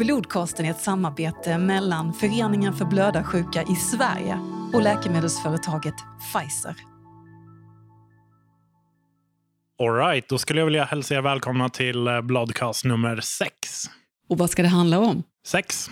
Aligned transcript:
Blodkosten 0.00 0.66
är 0.66 0.70
ett 0.70 0.80
samarbete 0.80 1.58
mellan 1.58 2.12
Föreningen 2.12 2.74
för 2.74 2.84
blödarsjuka 2.84 3.62
i 3.62 3.76
Sverige 3.76 4.38
och 4.74 4.82
läkemedelsföretaget 4.82 5.94
Pfizer. 6.20 6.76
Alright, 9.82 10.28
då 10.28 10.38
skulle 10.38 10.60
jag 10.60 10.66
vilja 10.66 10.84
hälsa 10.84 11.14
er 11.14 11.22
välkomna 11.22 11.68
till 11.68 12.06
eh, 12.06 12.20
Bloodcast 12.20 12.84
nummer 12.84 13.20
6. 13.20 13.50
Och 14.28 14.38
vad 14.38 14.50
ska 14.50 14.62
det 14.62 14.68
handla 14.68 14.98
om? 14.98 15.22
6. 15.46 15.90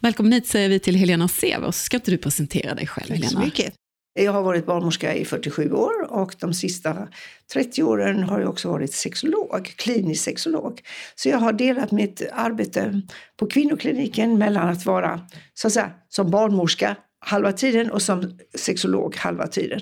Välkommen 0.00 0.32
hit 0.32 0.46
säger 0.46 0.68
vi 0.68 0.80
till 0.80 0.96
Helena 0.96 1.28
Severs. 1.28 1.74
Ska 1.74 1.96
inte 1.96 2.10
du 2.10 2.18
presentera 2.18 2.74
dig 2.74 2.86
själv, 2.86 3.08
Tack 3.08 3.18
så 3.18 3.24
Helena? 3.24 3.40
mycket. 3.40 3.74
Jag 4.22 4.32
har 4.32 4.42
varit 4.42 4.66
barnmorska 4.66 5.14
i 5.14 5.24
47 5.24 5.72
år 5.72 6.12
och 6.12 6.34
de 6.40 6.54
sista 6.54 7.08
30 7.52 7.82
åren 7.82 8.22
har 8.22 8.40
jag 8.40 8.48
också 8.48 8.70
varit 8.70 8.92
sexolog, 8.92 9.72
klinisk 9.76 10.24
sexolog. 10.24 10.80
Så 11.14 11.28
jag 11.28 11.38
har 11.38 11.52
delat 11.52 11.90
mitt 11.90 12.22
arbete 12.32 13.02
på 13.36 13.46
kvinnokliniken 13.46 14.38
mellan 14.38 14.68
att 14.68 14.86
vara 14.86 15.20
så 15.54 15.66
att 15.66 15.72
säga, 15.72 15.90
som 16.08 16.30
barnmorska 16.30 16.96
halva 17.20 17.52
tiden 17.52 17.90
och 17.90 18.02
som 18.02 18.38
sexolog 18.54 19.16
halva 19.16 19.46
tiden. 19.46 19.80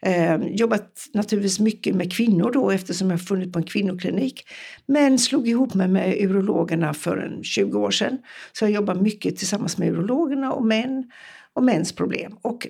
Eh, 0.00 0.36
jobbat 0.46 1.08
naturligtvis 1.14 1.60
mycket 1.60 1.94
med 1.94 2.12
kvinnor 2.12 2.50
då 2.52 2.70
eftersom 2.70 3.10
jag 3.10 3.20
funnit 3.20 3.52
på 3.52 3.58
en 3.58 3.64
kvinnoklinik. 3.64 4.46
Men 4.86 5.18
slog 5.18 5.48
ihop 5.48 5.74
mig 5.74 5.88
med 5.88 6.16
urologerna 6.20 6.94
för 6.94 7.16
en 7.16 7.44
20 7.44 7.78
år 7.78 7.90
sedan. 7.90 8.18
Så 8.52 8.64
jag 8.64 8.70
jobbar 8.70 8.94
mycket 8.94 9.36
tillsammans 9.36 9.78
med 9.78 9.88
urologerna 9.88 10.52
och 10.52 10.64
män 10.64 11.10
och 11.52 11.62
mäns 11.62 11.92
problem. 11.92 12.36
Och 12.42 12.66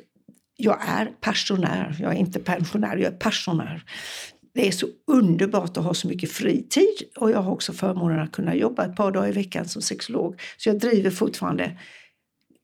jag 0.57 0.79
är 0.89 1.07
passionär, 1.07 1.97
jag 2.01 2.13
är 2.13 2.19
inte 2.19 2.39
pensionär, 2.39 2.97
jag 2.97 3.13
är 3.13 3.17
passionär. 3.17 3.83
Det 4.55 4.69
är 4.69 4.73
så 4.73 4.87
underbart 5.07 5.77
att 5.77 5.85
ha 5.85 5.95
så 5.95 6.09
mycket 6.09 6.33
fritid 6.33 7.03
och 7.17 7.31
jag 7.31 7.43
har 7.43 7.53
också 7.53 7.73
förmånen 7.73 8.21
att 8.21 8.33
kunna 8.33 8.55
jobba 8.55 8.85
ett 8.85 8.97
par 8.97 9.13
dagar 9.13 9.29
i 9.29 9.33
veckan 9.33 9.69
som 9.69 9.83
sexolog. 9.83 10.41
Så 10.57 10.69
jag 10.69 10.79
driver 10.79 11.11
fortfarande 11.11 11.79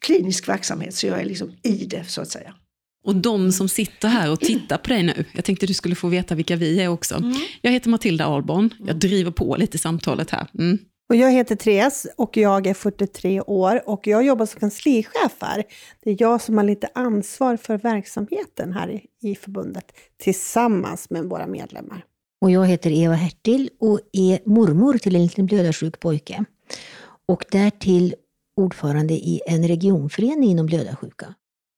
klinisk 0.04 0.48
verksamhet 0.48 0.94
så 0.94 1.06
jag 1.06 1.20
är 1.20 1.24
liksom 1.24 1.52
i 1.62 1.86
det 1.86 2.04
så 2.04 2.20
att 2.20 2.30
säga. 2.30 2.54
Och 3.04 3.16
de 3.16 3.52
som 3.52 3.68
sitter 3.68 4.08
här 4.08 4.32
och 4.32 4.40
tittar 4.40 4.76
på 4.78 4.88
dig 4.88 5.02
nu, 5.02 5.24
jag 5.32 5.44
tänkte 5.44 5.66
du 5.66 5.74
skulle 5.74 5.94
få 5.94 6.08
veta 6.08 6.34
vilka 6.34 6.56
vi 6.56 6.80
är 6.80 6.88
också. 6.88 7.14
Mm. 7.14 7.36
Jag 7.60 7.72
heter 7.72 7.90
Matilda 7.90 8.26
Ahlborn, 8.26 8.70
jag 8.86 8.96
driver 8.96 9.30
på 9.30 9.56
lite 9.58 9.78
samtalet 9.78 10.30
här. 10.30 10.46
Mm. 10.58 10.78
Och 11.10 11.16
jag 11.16 11.32
heter 11.32 11.56
Therese 11.56 12.06
och 12.16 12.36
jag 12.36 12.66
är 12.66 12.74
43 12.74 13.40
år 13.40 13.82
och 13.86 14.06
jag 14.06 14.24
jobbar 14.24 14.46
som 14.46 14.60
kanslichef 14.60 15.36
här. 15.40 15.64
Det 16.04 16.10
är 16.10 16.16
jag 16.18 16.40
som 16.40 16.56
har 16.56 16.64
lite 16.64 16.88
ansvar 16.94 17.56
för 17.56 17.78
verksamheten 17.78 18.72
här 18.72 19.00
i, 19.22 19.34
förbundet 19.34 19.92
tillsammans 20.22 21.10
med 21.10 21.24
våra 21.24 21.46
medlemmar. 21.46 22.04
Och 22.40 22.50
jag 22.50 22.66
heter 22.66 22.90
Eva 22.90 23.14
Hertil 23.14 23.70
och 23.80 24.00
är 24.12 24.48
mormor 24.48 24.98
till 24.98 25.16
en 25.16 25.22
liten 25.22 25.46
blödarsjuk 25.46 26.00
pojke. 26.00 26.44
Och 27.28 27.44
därtill 27.50 28.14
ordförande 28.56 29.14
i 29.14 29.40
en 29.46 29.68
regionförening 29.68 30.50
inom 30.50 30.66
blödarsjuka. 30.66 31.34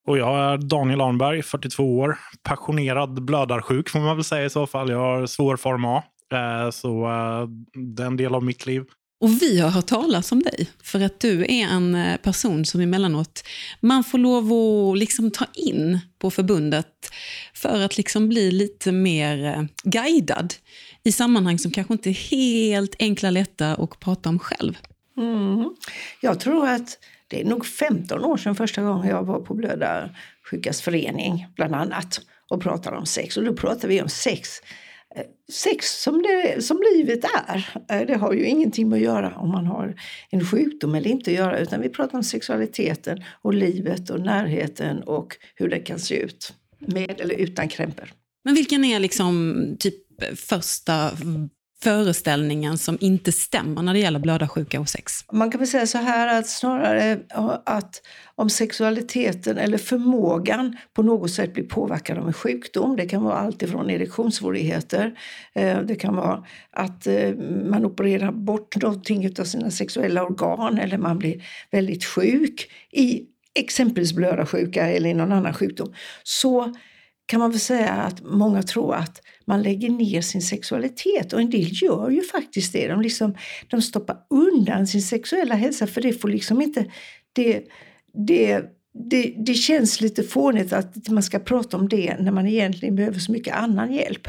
Och 0.08 0.18
jag 0.18 0.38
är 0.52 0.58
Daniel 0.58 1.00
Arnberg, 1.00 1.42
42 1.42 1.98
år. 1.98 2.18
Passionerad 2.42 3.24
blödarsjuk 3.24 3.88
får 3.88 3.98
man 3.98 4.16
väl 4.16 4.24
säga 4.24 4.44
i 4.44 4.50
så 4.50 4.66
fall. 4.66 4.90
Jag 4.90 4.98
har 4.98 5.26
svår 5.26 5.56
form 5.56 5.84
A. 5.84 6.02
eh, 6.32 6.70
Så 6.70 7.04
eh, 7.06 7.48
det 7.96 8.02
är 8.02 8.06
en 8.06 8.16
del 8.16 8.34
av 8.34 8.44
mitt 8.44 8.66
liv. 8.66 8.84
Och 9.22 9.42
vi 9.42 9.60
har 9.60 9.70
hört 9.70 9.86
talas 9.86 10.32
om 10.32 10.42
dig, 10.42 10.68
för 10.82 11.00
att 11.00 11.20
du 11.20 11.42
är 11.42 11.66
en 11.66 11.94
eh, 11.94 12.16
person 12.16 12.64
som 12.64 12.80
emellanåt 12.80 13.44
man 13.80 14.04
får 14.04 14.18
lov 14.18 14.52
att 14.52 14.98
liksom 14.98 15.30
ta 15.30 15.46
in 15.54 16.00
på 16.18 16.30
förbundet 16.30 17.10
för 17.54 17.80
att 17.80 17.96
liksom 17.96 18.28
bli 18.28 18.50
lite 18.50 18.92
mer 18.92 19.44
eh, 19.44 19.62
guidad 19.82 20.54
i 21.04 21.12
sammanhang 21.12 21.58
som 21.58 21.70
kanske 21.70 21.92
inte 21.94 22.10
är 22.10 22.30
helt 22.30 22.96
enkla 22.98 23.30
lätta 23.30 23.74
att 23.74 24.00
prata 24.00 24.28
om 24.28 24.38
själv. 24.38 24.78
Mm. 25.16 25.70
Jag 26.20 26.40
tror 26.40 26.68
att 26.68 26.98
det 27.28 27.40
är 27.40 27.44
nog 27.44 27.66
15 27.66 28.24
år 28.24 28.36
sedan 28.36 28.54
första 28.54 28.82
gången 28.82 29.08
jag 29.08 29.24
var 29.24 29.40
på 29.40 29.54
Blödarsjukas 29.54 30.82
förening 30.82 31.46
bland 31.56 31.74
annat 31.74 32.20
och 32.48 32.62
pratade 32.62 32.96
om 32.96 33.06
sex. 33.06 33.36
Och 33.36 33.44
då 33.44 33.54
pratade 33.54 33.88
vi 33.88 34.02
om 34.02 34.08
sex 34.08 34.48
Eh, 35.16 35.22
sex 35.52 36.02
som, 36.02 36.22
det, 36.22 36.64
som 36.64 36.82
livet 36.94 37.24
är. 37.24 37.68
Eh, 37.90 38.06
det 38.06 38.14
har 38.14 38.32
ju 38.32 38.44
ingenting 38.44 38.88
med 38.88 38.96
att 38.96 39.02
göra 39.02 39.36
om 39.36 39.50
man 39.50 39.66
har 39.66 39.94
en 40.30 40.46
sjukdom 40.46 40.94
eller 40.94 41.10
inte 41.10 41.30
att 41.30 41.36
göra 41.36 41.58
utan 41.58 41.80
vi 41.80 41.88
pratar 41.88 42.18
om 42.18 42.24
sexualiteten 42.24 43.24
och 43.42 43.54
livet 43.54 44.10
och 44.10 44.20
närheten 44.20 45.02
och 45.02 45.36
hur 45.54 45.68
det 45.68 45.78
kan 45.78 45.98
se 45.98 46.14
ut 46.14 46.52
med 46.78 47.20
eller 47.20 47.34
utan 47.34 47.68
krämpor. 47.68 48.12
Men 48.44 48.54
vilken 48.54 48.84
är 48.84 49.00
liksom 49.00 49.76
typ 49.78 49.94
första 50.36 51.10
föreställningen 51.82 52.78
som 52.78 52.98
inte 53.00 53.32
stämmer 53.32 53.82
när 53.82 53.92
det 53.92 53.98
gäller 53.98 54.18
blödarsjuka 54.18 54.80
och 54.80 54.88
sex? 54.88 55.12
Man 55.32 55.50
kan 55.50 55.58
väl 55.58 55.68
säga 55.68 55.86
så 55.86 55.98
här 55.98 56.38
att 56.38 56.46
snarare 56.46 57.20
att 57.64 58.02
om 58.34 58.50
sexualiteten 58.50 59.58
eller 59.58 59.78
förmågan 59.78 60.76
på 60.94 61.02
något 61.02 61.30
sätt 61.30 61.54
blir 61.54 61.64
påverkad 61.64 62.18
av 62.18 62.26
en 62.26 62.32
sjukdom. 62.32 62.96
Det 62.96 63.06
kan 63.06 63.22
vara 63.22 63.36
allt 63.36 63.62
ifrån 63.62 63.90
erektionssvårigheter. 63.90 65.18
Eh, 65.54 65.80
det 65.80 65.94
kan 65.94 66.16
vara 66.16 66.44
att 66.70 67.06
eh, 67.06 67.34
man 67.70 67.84
opererar 67.84 68.32
bort 68.32 68.82
någonting 68.82 69.34
av 69.38 69.44
sina 69.44 69.70
sexuella 69.70 70.24
organ 70.24 70.78
eller 70.78 70.98
man 70.98 71.18
blir 71.18 71.44
väldigt 71.70 72.04
sjuk 72.04 72.70
i 72.90 73.22
exempelvis 73.54 74.12
blödarsjuka 74.12 74.88
eller 74.88 75.10
i 75.10 75.14
någon 75.14 75.32
annan 75.32 75.54
sjukdom. 75.54 75.94
Så 76.22 76.74
kan 77.26 77.40
man 77.40 77.50
väl 77.50 77.60
säga 77.60 77.90
att 77.90 78.22
många 78.22 78.62
tror 78.62 78.94
att 78.94 79.22
man 79.44 79.62
lägger 79.62 79.90
ner 79.90 80.20
sin 80.20 80.42
sexualitet 80.42 81.32
och 81.32 81.40
en 81.40 81.50
del 81.50 81.82
gör 81.82 82.10
ju 82.10 82.22
faktiskt 82.22 82.72
det. 82.72 82.88
De, 82.88 83.00
liksom, 83.00 83.34
de 83.70 83.82
stoppar 83.82 84.16
undan 84.30 84.86
sin 84.86 85.02
sexuella 85.02 85.54
hälsa 85.54 85.86
för 85.86 86.00
det 86.00 86.12
får 86.12 86.28
liksom 86.28 86.62
inte... 86.62 86.86
Det, 87.32 87.62
det, 88.14 88.64
det, 88.94 89.34
det 89.36 89.54
känns 89.54 90.00
lite 90.00 90.22
fånigt 90.22 90.72
att 90.72 91.08
man 91.08 91.22
ska 91.22 91.38
prata 91.38 91.76
om 91.76 91.88
det 91.88 92.16
när 92.18 92.32
man 92.32 92.46
egentligen 92.46 92.96
behöver 92.96 93.18
så 93.18 93.32
mycket 93.32 93.54
annan 93.56 93.92
hjälp. 93.92 94.28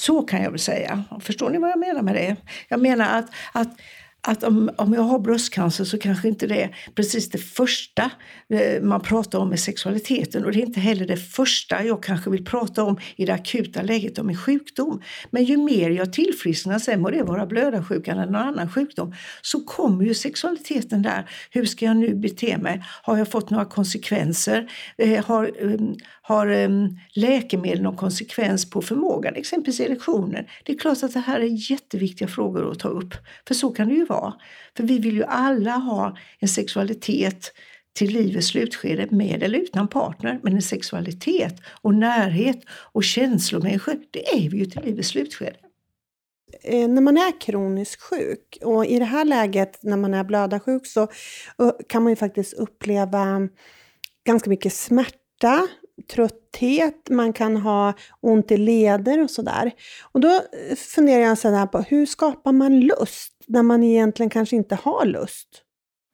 Så 0.00 0.22
kan 0.22 0.42
jag 0.42 0.50
väl 0.50 0.60
säga. 0.60 1.04
Förstår 1.20 1.50
ni 1.50 1.58
vad 1.58 1.70
jag 1.70 1.78
menar 1.78 2.02
med 2.02 2.14
det? 2.14 2.36
Jag 2.68 2.80
menar 2.80 3.18
att, 3.18 3.30
att 3.52 3.80
att 4.26 4.44
om, 4.44 4.70
om 4.76 4.92
jag 4.92 5.02
har 5.02 5.18
bröstcancer 5.18 5.84
så 5.84 5.98
kanske 5.98 6.28
inte 6.28 6.46
det 6.46 6.62
är 6.62 6.76
precis 6.94 7.30
det 7.30 7.38
första 7.38 8.10
eh, 8.48 8.82
man 8.82 9.00
pratar 9.00 9.38
om 9.38 9.48
med 9.48 9.60
sexualiteten 9.60 10.44
och 10.44 10.52
det 10.52 10.58
är 10.58 10.66
inte 10.66 10.80
heller 10.80 11.06
det 11.06 11.16
första 11.16 11.84
jag 11.84 12.02
kanske 12.02 12.30
vill 12.30 12.44
prata 12.44 12.84
om 12.84 12.98
i 13.16 13.26
det 13.26 13.34
akuta 13.34 13.82
läget 13.82 14.18
om 14.18 14.26
min 14.26 14.36
sjukdom. 14.36 15.02
Men 15.30 15.44
ju 15.44 15.56
mer 15.56 15.90
jag 15.90 16.12
tillfrisknar, 16.12 16.78
sen 16.78 17.00
må 17.00 17.10
det 17.10 17.22
vara 17.22 17.46
blödarsjukan 17.46 18.18
eller 18.18 18.32
någon 18.32 18.42
annan 18.42 18.70
sjukdom, 18.70 19.14
så 19.42 19.60
kommer 19.60 20.04
ju 20.04 20.14
sexualiteten 20.14 21.02
där. 21.02 21.30
Hur 21.50 21.64
ska 21.64 21.84
jag 21.84 21.96
nu 21.96 22.14
bete 22.14 22.58
mig? 22.58 22.84
Har 23.02 23.18
jag 23.18 23.30
fått 23.30 23.50
några 23.50 23.64
konsekvenser? 23.64 24.70
Eh, 24.98 25.24
har 25.24 25.50
ehm, 25.60 25.94
har 26.26 26.46
ehm, 26.46 26.88
läkemedel 27.14 27.82
någon 27.82 27.96
konsekvens 27.96 28.70
på 28.70 28.82
förmågan, 28.82 29.34
exempelvis 29.34 29.80
erektionen? 29.80 30.44
Det 30.64 30.72
är 30.72 30.78
klart 30.78 31.02
att 31.02 31.12
det 31.12 31.20
här 31.20 31.40
är 31.40 31.70
jätteviktiga 31.70 32.28
frågor 32.28 32.70
att 32.70 32.78
ta 32.78 32.88
upp, 32.88 33.14
för 33.48 33.54
så 33.54 33.70
kan 33.70 33.88
det 33.88 33.94
ju 33.94 34.04
vara. 34.04 34.13
För 34.76 34.84
vi 34.84 34.98
vill 34.98 35.16
ju 35.16 35.24
alla 35.24 35.70
ha 35.70 36.16
en 36.38 36.48
sexualitet 36.48 37.52
till 37.94 38.12
livets 38.12 38.46
slutskede 38.46 39.08
med 39.10 39.42
eller 39.42 39.58
utan 39.58 39.88
partner. 39.88 40.40
Men 40.42 40.54
en 40.54 40.62
sexualitet 40.62 41.60
och 41.82 41.94
närhet 41.94 42.60
och 42.68 43.04
känslomänniskor, 43.04 43.96
det 44.10 44.34
är 44.34 44.50
vi 44.50 44.58
ju 44.58 44.64
till 44.64 44.82
livets 44.84 45.08
slutskede. 45.08 45.56
Eh, 46.62 46.88
när 46.88 47.02
man 47.02 47.16
är 47.16 47.40
kroniskt 47.40 48.02
sjuk 48.02 48.58
och 48.62 48.86
i 48.86 48.98
det 48.98 49.04
här 49.04 49.24
läget 49.24 49.78
när 49.82 49.96
man 49.96 50.14
är 50.14 50.24
blödarsjuk 50.24 50.86
så 50.86 51.02
eh, 51.02 51.72
kan 51.88 52.02
man 52.02 52.12
ju 52.12 52.16
faktiskt 52.16 52.52
uppleva 52.52 53.48
ganska 54.26 54.50
mycket 54.50 54.72
smärta, 54.72 55.68
trötthet, 56.12 57.08
man 57.10 57.32
kan 57.32 57.56
ha 57.56 57.94
ont 58.20 58.50
i 58.50 58.56
leder 58.56 59.22
och 59.22 59.30
sådär. 59.30 59.72
Och 60.12 60.20
då 60.20 60.28
eh, 60.28 60.76
funderar 60.76 61.22
jag 61.22 61.38
så 61.38 61.48
här 61.48 61.66
på 61.66 61.78
hur 61.78 62.06
skapar 62.06 62.52
man 62.52 62.80
lust 62.80 63.33
när 63.46 63.62
man 63.62 63.82
egentligen 63.82 64.30
kanske 64.30 64.56
inte 64.56 64.74
har 64.74 65.06
lust? 65.06 65.64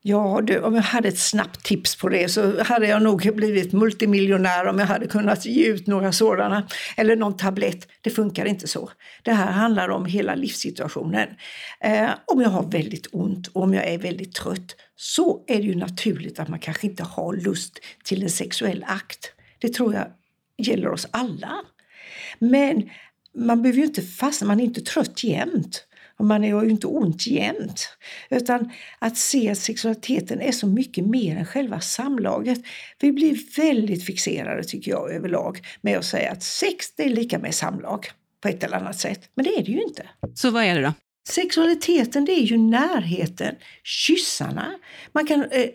Ja, 0.02 0.40
du, 0.44 0.60
om 0.60 0.74
jag 0.74 0.82
hade 0.82 1.08
ett 1.08 1.18
snabbt 1.18 1.64
tips 1.64 1.96
på 1.96 2.08
det 2.08 2.28
så 2.28 2.62
hade 2.62 2.86
jag 2.86 3.02
nog 3.02 3.34
blivit 3.34 3.72
multimiljonär 3.72 4.66
om 4.66 4.78
jag 4.78 4.86
hade 4.86 5.06
kunnat 5.06 5.46
ge 5.46 5.66
ut 5.66 5.86
några 5.86 6.12
sådana. 6.12 6.68
Eller 6.96 7.16
någon 7.16 7.36
tablett. 7.36 7.88
Det 8.00 8.10
funkar 8.10 8.44
inte 8.44 8.68
så. 8.68 8.90
Det 9.22 9.32
här 9.32 9.52
handlar 9.52 9.88
om 9.88 10.04
hela 10.04 10.34
livssituationen. 10.34 11.28
Eh, 11.80 12.10
om 12.26 12.40
jag 12.40 12.50
har 12.50 12.70
väldigt 12.70 13.06
ont 13.12 13.46
och 13.46 13.62
om 13.62 13.74
jag 13.74 13.88
är 13.88 13.98
väldigt 13.98 14.34
trött 14.34 14.76
så 14.96 15.44
är 15.46 15.56
det 15.56 15.62
ju 15.62 15.74
naturligt 15.74 16.40
att 16.40 16.48
man 16.48 16.58
kanske 16.58 16.86
inte 16.86 17.02
har 17.02 17.36
lust 17.36 17.78
till 18.04 18.22
en 18.22 18.30
sexuell 18.30 18.84
akt. 18.88 19.32
Det 19.58 19.68
tror 19.68 19.94
jag 19.94 20.06
gäller 20.58 20.88
oss 20.88 21.06
alla. 21.10 21.52
Men 22.38 22.90
man 23.34 23.62
behöver 23.62 23.78
ju 23.78 23.86
inte 23.86 24.02
fastna, 24.02 24.46
man 24.46 24.60
är 24.60 24.64
inte 24.64 24.80
trött 24.80 25.24
jämt. 25.24 25.86
Och 26.20 26.26
man 26.26 26.52
har 26.52 26.64
ju 26.64 26.70
inte 26.70 26.86
ont 26.86 27.26
jämt. 27.26 27.88
Utan 28.30 28.72
att 28.98 29.16
se 29.16 29.50
att 29.50 29.58
sexualiteten 29.58 30.40
är 30.40 30.52
så 30.52 30.66
mycket 30.66 31.06
mer 31.06 31.36
än 31.36 31.46
själva 31.46 31.80
samlaget. 31.80 32.58
Vi 32.98 33.12
blir 33.12 33.56
väldigt 33.56 34.06
fixerade 34.06 34.64
tycker 34.64 34.90
jag 34.90 35.12
överlag 35.12 35.58
med 35.80 35.98
att 35.98 36.04
säga 36.04 36.32
att 36.32 36.42
sex 36.42 36.94
det 36.96 37.04
är 37.04 37.08
lika 37.08 37.38
med 37.38 37.54
samlag 37.54 38.06
på 38.40 38.48
ett 38.48 38.64
eller 38.64 38.76
annat 38.76 38.98
sätt. 38.98 39.30
Men 39.34 39.44
det 39.44 39.50
är 39.50 39.64
det 39.64 39.72
ju 39.72 39.82
inte. 39.82 40.08
Så 40.34 40.50
vad 40.50 40.64
är 40.64 40.74
det 40.74 40.82
då? 40.82 40.92
Sexualiteten 41.28 42.24
det 42.24 42.32
är 42.32 42.44
ju 42.44 42.58
närheten, 42.58 43.54
kyssarna. 43.84 44.78
Man 45.12 45.26
kan 45.26 45.42
eh, 45.42 45.70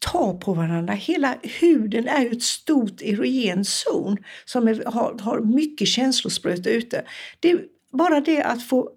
ta 0.00 0.38
på 0.38 0.54
varandra. 0.54 0.92
Hela 0.92 1.34
huden 1.42 2.08
är 2.08 2.20
ju 2.20 2.30
ett 2.30 2.42
stort 2.42 3.02
erogen 3.02 3.64
zon 3.64 4.16
som 4.44 4.68
är, 4.68 4.82
har, 4.86 5.18
har 5.18 5.40
mycket 5.40 5.88
känslospröt 5.88 6.66
ute. 6.66 7.04
Det 7.40 7.56
bara 7.92 8.20
det 8.20 8.42
att 8.42 8.62
få 8.62 8.90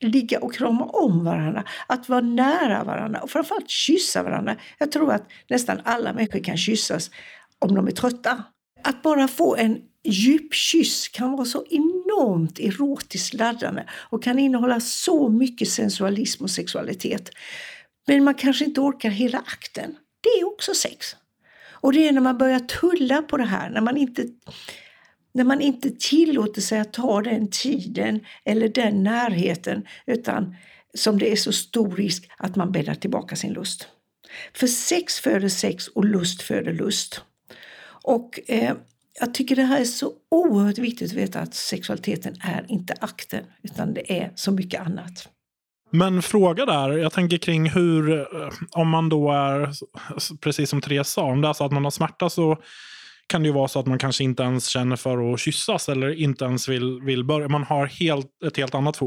ligga 0.00 0.40
och 0.40 0.54
krama 0.54 0.84
om 0.84 1.24
varandra, 1.24 1.64
att 1.86 2.08
vara 2.08 2.20
nära 2.20 2.84
varandra 2.84 3.20
och 3.20 3.30
framförallt 3.30 3.70
kyssa 3.70 4.22
varandra. 4.22 4.56
Jag 4.78 4.92
tror 4.92 5.12
att 5.12 5.28
nästan 5.48 5.80
alla 5.84 6.12
människor 6.12 6.44
kan 6.44 6.56
kyssas 6.56 7.10
om 7.58 7.74
de 7.74 7.86
är 7.86 7.90
trötta. 7.90 8.42
Att 8.82 9.02
bara 9.02 9.28
få 9.28 9.56
en 9.56 9.78
djup 10.04 10.54
kyss 10.54 11.08
kan 11.08 11.32
vara 11.32 11.44
så 11.44 11.64
enormt 11.70 12.58
erotiskt 12.58 13.34
laddande 13.34 13.84
och 14.10 14.22
kan 14.22 14.38
innehålla 14.38 14.80
så 14.80 15.28
mycket 15.28 15.68
sensualism 15.68 16.44
och 16.44 16.50
sexualitet. 16.50 17.30
Men 18.06 18.24
man 18.24 18.34
kanske 18.34 18.64
inte 18.64 18.80
orkar 18.80 19.10
hela 19.10 19.38
akten. 19.38 19.96
Det 20.22 20.28
är 20.28 20.46
också 20.46 20.74
sex. 20.74 21.16
Och 21.70 21.92
det 21.92 22.08
är 22.08 22.12
när 22.12 22.20
man 22.20 22.38
börjar 22.38 22.58
tulla 22.58 23.22
på 23.22 23.36
det 23.36 23.44
här, 23.44 23.70
när 23.70 23.80
man 23.80 23.96
inte, 23.96 24.26
när 25.36 25.44
man 25.44 25.60
inte 25.60 25.90
tillåter 25.90 26.60
sig 26.60 26.80
att 26.80 26.92
ta 26.92 27.22
den 27.22 27.50
tiden 27.50 28.20
eller 28.44 28.68
den 28.68 29.02
närheten 29.02 29.86
utan 30.06 30.56
som 30.94 31.18
det 31.18 31.32
är 31.32 31.36
så 31.36 31.52
stor 31.52 31.96
risk 31.96 32.30
att 32.38 32.56
man 32.56 32.72
bäddar 32.72 32.94
tillbaka 32.94 33.36
sin 33.36 33.52
lust. 33.52 33.88
För 34.54 34.66
sex 34.66 35.20
föder 35.20 35.48
sex 35.48 35.88
och 35.88 36.04
lust 36.04 36.42
föder 36.42 36.72
lust. 36.72 37.20
Och 38.02 38.40
eh, 38.46 38.74
jag 39.20 39.34
tycker 39.34 39.56
det 39.56 39.62
här 39.62 39.80
är 39.80 39.84
så 39.84 40.12
oerhört 40.30 40.78
viktigt 40.78 41.10
att 41.10 41.16
veta 41.16 41.40
att 41.40 41.54
sexualiteten 41.54 42.36
är 42.40 42.64
inte 42.68 42.94
akten 43.00 43.44
utan 43.62 43.94
det 43.94 44.20
är 44.22 44.32
så 44.34 44.52
mycket 44.52 44.80
annat. 44.80 45.28
Men 45.90 46.22
fråga 46.22 46.66
där, 46.66 46.92
jag 46.92 47.12
tänker 47.12 47.38
kring 47.38 47.70
hur, 47.70 48.12
eh, 48.12 48.48
om 48.70 48.88
man 48.88 49.08
då 49.08 49.32
är, 49.32 49.70
precis 50.40 50.70
som 50.70 50.80
Therese 50.80 51.08
sa, 51.08 51.22
om 51.22 51.40
det 51.40 51.48
är 51.48 51.52
så 51.52 51.64
att 51.64 51.72
man 51.72 51.84
har 51.84 51.90
smärta 51.90 52.30
så 52.30 52.58
kan 53.28 53.42
det 53.42 53.46
ju 53.46 53.52
vara 53.52 53.68
så 53.68 53.80
att 53.80 53.86
man 53.86 53.98
kanske 53.98 54.24
inte 54.24 54.42
ens 54.42 54.68
känner 54.68 54.96
för 54.96 55.32
att 55.32 55.40
kyssas 55.40 55.88
eller 55.88 56.20
inte 56.20 56.44
ens 56.44 56.68
vill, 56.68 57.00
vill 57.00 57.24
börja. 57.24 57.48
Man 57.48 57.62
har 57.62 57.86
helt, 57.86 58.26
ett 58.46 58.56
helt 58.56 58.74
annat 58.74 59.00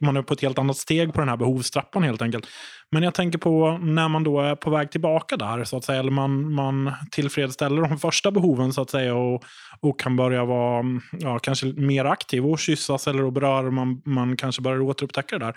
man 0.00 0.16
är 0.16 0.22
på 0.22 0.34
ett 0.34 0.42
helt 0.42 0.58
annat 0.58 0.76
steg 0.76 1.12
på 1.12 1.20
den 1.20 1.28
här 1.28 1.36
behovstrappan 1.36 2.02
helt 2.02 2.22
enkelt. 2.22 2.46
Men 2.90 3.02
jag 3.02 3.14
tänker 3.14 3.38
på 3.38 3.78
när 3.78 4.08
man 4.08 4.24
då 4.24 4.40
är 4.40 4.56
på 4.56 4.70
väg 4.70 4.90
tillbaka 4.90 5.36
där, 5.36 5.64
så 5.64 5.76
att 5.76 5.84
säga, 5.84 6.00
eller 6.00 6.10
man, 6.10 6.54
man 6.54 6.92
tillfredsställer 7.10 7.82
de 7.82 7.98
första 7.98 8.30
behoven 8.30 8.72
så 8.72 8.82
att 8.82 8.90
säga 8.90 9.14
och, 9.14 9.44
och 9.80 10.00
kan 10.00 10.16
börja 10.16 10.44
vara 10.44 10.84
ja, 11.12 11.38
kanske 11.38 11.66
mer 11.66 12.04
aktiv 12.04 12.46
och 12.46 12.58
kyssas 12.58 13.08
eller 13.08 13.24
och 13.24 13.32
beröra, 13.32 13.70
man, 13.70 14.02
man 14.04 14.36
kanske 14.36 14.62
börjar 14.62 14.80
återupptäcka 14.80 15.38
det 15.38 15.44
där. 15.44 15.56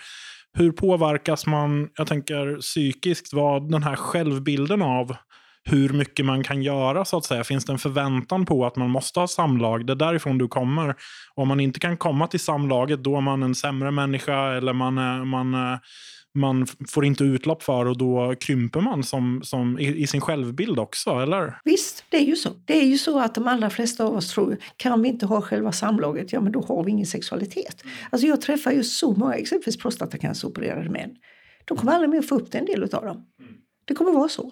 Hur 0.57 0.71
påverkas 0.71 1.45
man, 1.45 1.89
jag 1.97 2.07
tänker 2.07 2.57
psykiskt, 2.61 3.33
vad 3.33 3.71
den 3.71 3.83
här 3.83 3.95
självbilden 3.95 4.81
av 4.81 5.15
hur 5.69 5.89
mycket 5.89 6.25
man 6.25 6.43
kan 6.43 6.63
göra 6.63 7.05
så 7.05 7.17
att 7.17 7.25
säga. 7.25 7.43
Finns 7.43 7.65
det 7.65 7.73
en 7.73 7.79
förväntan 7.79 8.45
på 8.45 8.65
att 8.65 8.75
man 8.75 8.89
måste 8.89 9.19
ha 9.19 9.27
samlag? 9.27 9.85
Det 9.85 9.93
är 9.93 9.95
därifrån 9.95 10.37
du 10.37 10.47
kommer. 10.47 10.95
Om 11.35 11.47
man 11.47 11.59
inte 11.59 11.79
kan 11.79 11.97
komma 11.97 12.27
till 12.27 12.39
samlaget 12.39 13.03
då 13.03 13.17
är 13.17 13.21
man 13.21 13.43
en 13.43 13.55
sämre 13.55 13.91
människa 13.91 14.53
eller 14.53 14.73
man, 14.73 14.93
man, 15.27 15.79
man 16.35 16.67
får 16.89 17.05
inte 17.05 17.23
utlopp 17.23 17.63
för 17.63 17.85
och 17.85 17.97
då 17.97 18.35
krymper 18.39 18.81
man 18.81 19.03
som, 19.03 19.41
som 19.43 19.79
i, 19.79 20.01
i, 20.01 20.07
sin 20.07 20.21
självbild 20.21 20.79
också, 20.79 21.09
eller? 21.09 21.59
Visst, 21.63 22.05
det 22.09 22.17
är 22.17 22.25
ju 22.25 22.35
så. 22.35 22.49
Det 22.65 22.77
är 22.81 22.85
ju 22.85 22.97
så 22.97 23.19
att 23.19 23.35
de 23.35 23.47
allra 23.47 23.69
flesta 23.69 24.05
av 24.05 24.15
oss 24.15 24.33
tror, 24.33 24.57
kan 24.77 25.01
vi 25.01 25.09
inte 25.09 25.25
ha 25.25 25.41
själva 25.41 25.71
samlaget, 25.71 26.33
ja 26.33 26.41
men 26.41 26.51
då 26.51 26.61
har 26.61 26.83
vi 26.83 26.91
ingen 26.91 27.05
sexualitet. 27.05 27.83
Alltså 28.09 28.27
jag 28.27 28.41
träffar 28.41 28.71
ju 28.71 28.83
så 28.83 29.11
många, 29.11 29.33
exempelvis 29.33 29.77
prostatacanceropererade 29.77 30.89
män. 30.89 31.15
De 31.65 31.77
kommer 31.77 31.91
aldrig 31.91 32.09
mer 32.09 32.21
få 32.21 32.35
upp 32.35 32.51
det, 32.51 32.57
en 32.57 32.65
del 32.65 32.83
av 32.83 33.05
dem. 33.05 33.25
Det 33.85 33.93
kommer 33.93 34.11
vara 34.11 34.29
så. 34.29 34.51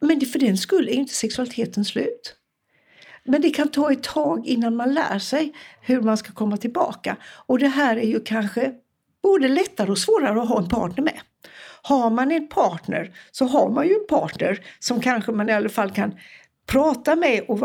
Men 0.00 0.20
för 0.20 0.38
den 0.38 0.56
skull 0.56 0.88
är 0.88 0.92
inte 0.92 1.14
sexualiteten 1.14 1.84
slut. 1.84 2.34
Men 3.24 3.40
det 3.40 3.50
kan 3.50 3.68
ta 3.68 3.92
ett 3.92 4.02
tag 4.02 4.46
innan 4.46 4.76
man 4.76 4.94
lär 4.94 5.18
sig 5.18 5.52
hur 5.80 6.00
man 6.00 6.16
ska 6.16 6.32
komma 6.32 6.56
tillbaka. 6.56 7.16
Och 7.46 7.58
det 7.58 7.68
här 7.68 7.96
är 7.96 8.06
ju 8.06 8.20
kanske 8.20 8.72
både 9.22 9.48
lättare 9.48 9.90
och 9.90 9.98
svårare 9.98 10.42
att 10.42 10.48
ha 10.48 10.58
en 10.58 10.68
partner 10.68 11.04
med. 11.04 11.20
Har 11.82 12.10
man 12.10 12.32
en 12.32 12.48
partner 12.48 13.14
så 13.30 13.44
har 13.44 13.70
man 13.70 13.86
ju 13.88 13.94
en 13.94 14.06
partner 14.08 14.60
som 14.78 15.00
kanske 15.00 15.32
man 15.32 15.48
i 15.48 15.52
alla 15.52 15.68
fall 15.68 15.90
kan 15.90 16.14
prata 16.66 17.16
med 17.16 17.44
och 17.48 17.58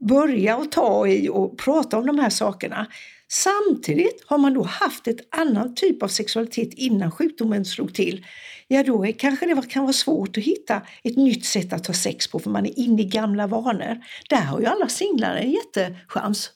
börja 0.00 0.56
och 0.56 0.72
ta 0.72 1.06
i 1.06 1.28
och 1.28 1.58
prata 1.58 1.98
om 1.98 2.06
de 2.06 2.18
här 2.18 2.30
sakerna. 2.30 2.86
Samtidigt 3.34 4.24
har 4.26 4.38
man 4.38 4.54
då 4.54 4.62
haft 4.62 5.08
ett 5.08 5.20
annan 5.30 5.74
typ 5.74 6.02
av 6.02 6.08
sexualitet 6.08 6.74
innan 6.74 7.10
sjukdomen 7.10 7.64
slog 7.64 7.94
till. 7.94 8.26
Ja, 8.68 8.82
då 8.82 9.06
är, 9.06 9.12
kanske 9.12 9.46
det 9.46 9.68
kan 9.68 9.82
vara 9.82 9.92
svårt 9.92 10.36
att 10.36 10.44
hitta 10.44 10.82
ett 11.04 11.16
nytt 11.16 11.44
sätt 11.44 11.72
att 11.72 11.86
ha 11.86 11.94
sex 11.94 12.28
på 12.28 12.38
för 12.38 12.50
man 12.50 12.66
är 12.66 12.78
inne 12.78 13.02
i 13.02 13.04
gamla 13.04 13.46
vanor. 13.46 14.04
Där 14.30 14.40
har 14.40 14.60
ju 14.60 14.66
alla 14.66 14.88
singlar 14.88 15.36
en 15.36 15.50
jättechans. 15.50 16.50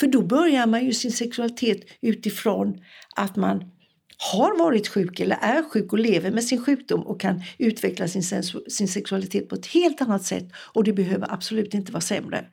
För 0.00 0.06
då 0.06 0.22
börjar 0.22 0.66
man 0.66 0.84
ju 0.84 0.92
sin 0.92 1.12
sexualitet 1.12 1.80
utifrån 2.00 2.80
att 3.16 3.36
man 3.36 3.64
har 4.32 4.58
varit 4.58 4.88
sjuk 4.88 5.20
eller 5.20 5.38
är 5.40 5.62
sjuk 5.62 5.92
och 5.92 5.98
lever 5.98 6.30
med 6.30 6.44
sin 6.44 6.64
sjukdom 6.64 7.00
och 7.00 7.20
kan 7.20 7.42
utveckla 7.58 8.08
sin, 8.08 8.42
sin 8.68 8.88
sexualitet 8.88 9.48
på 9.48 9.54
ett 9.54 9.66
helt 9.66 10.02
annat 10.02 10.24
sätt 10.24 10.44
och 10.54 10.84
det 10.84 10.92
behöver 10.92 11.32
absolut 11.32 11.74
inte 11.74 11.92
vara 11.92 12.00
sämre. 12.00 12.44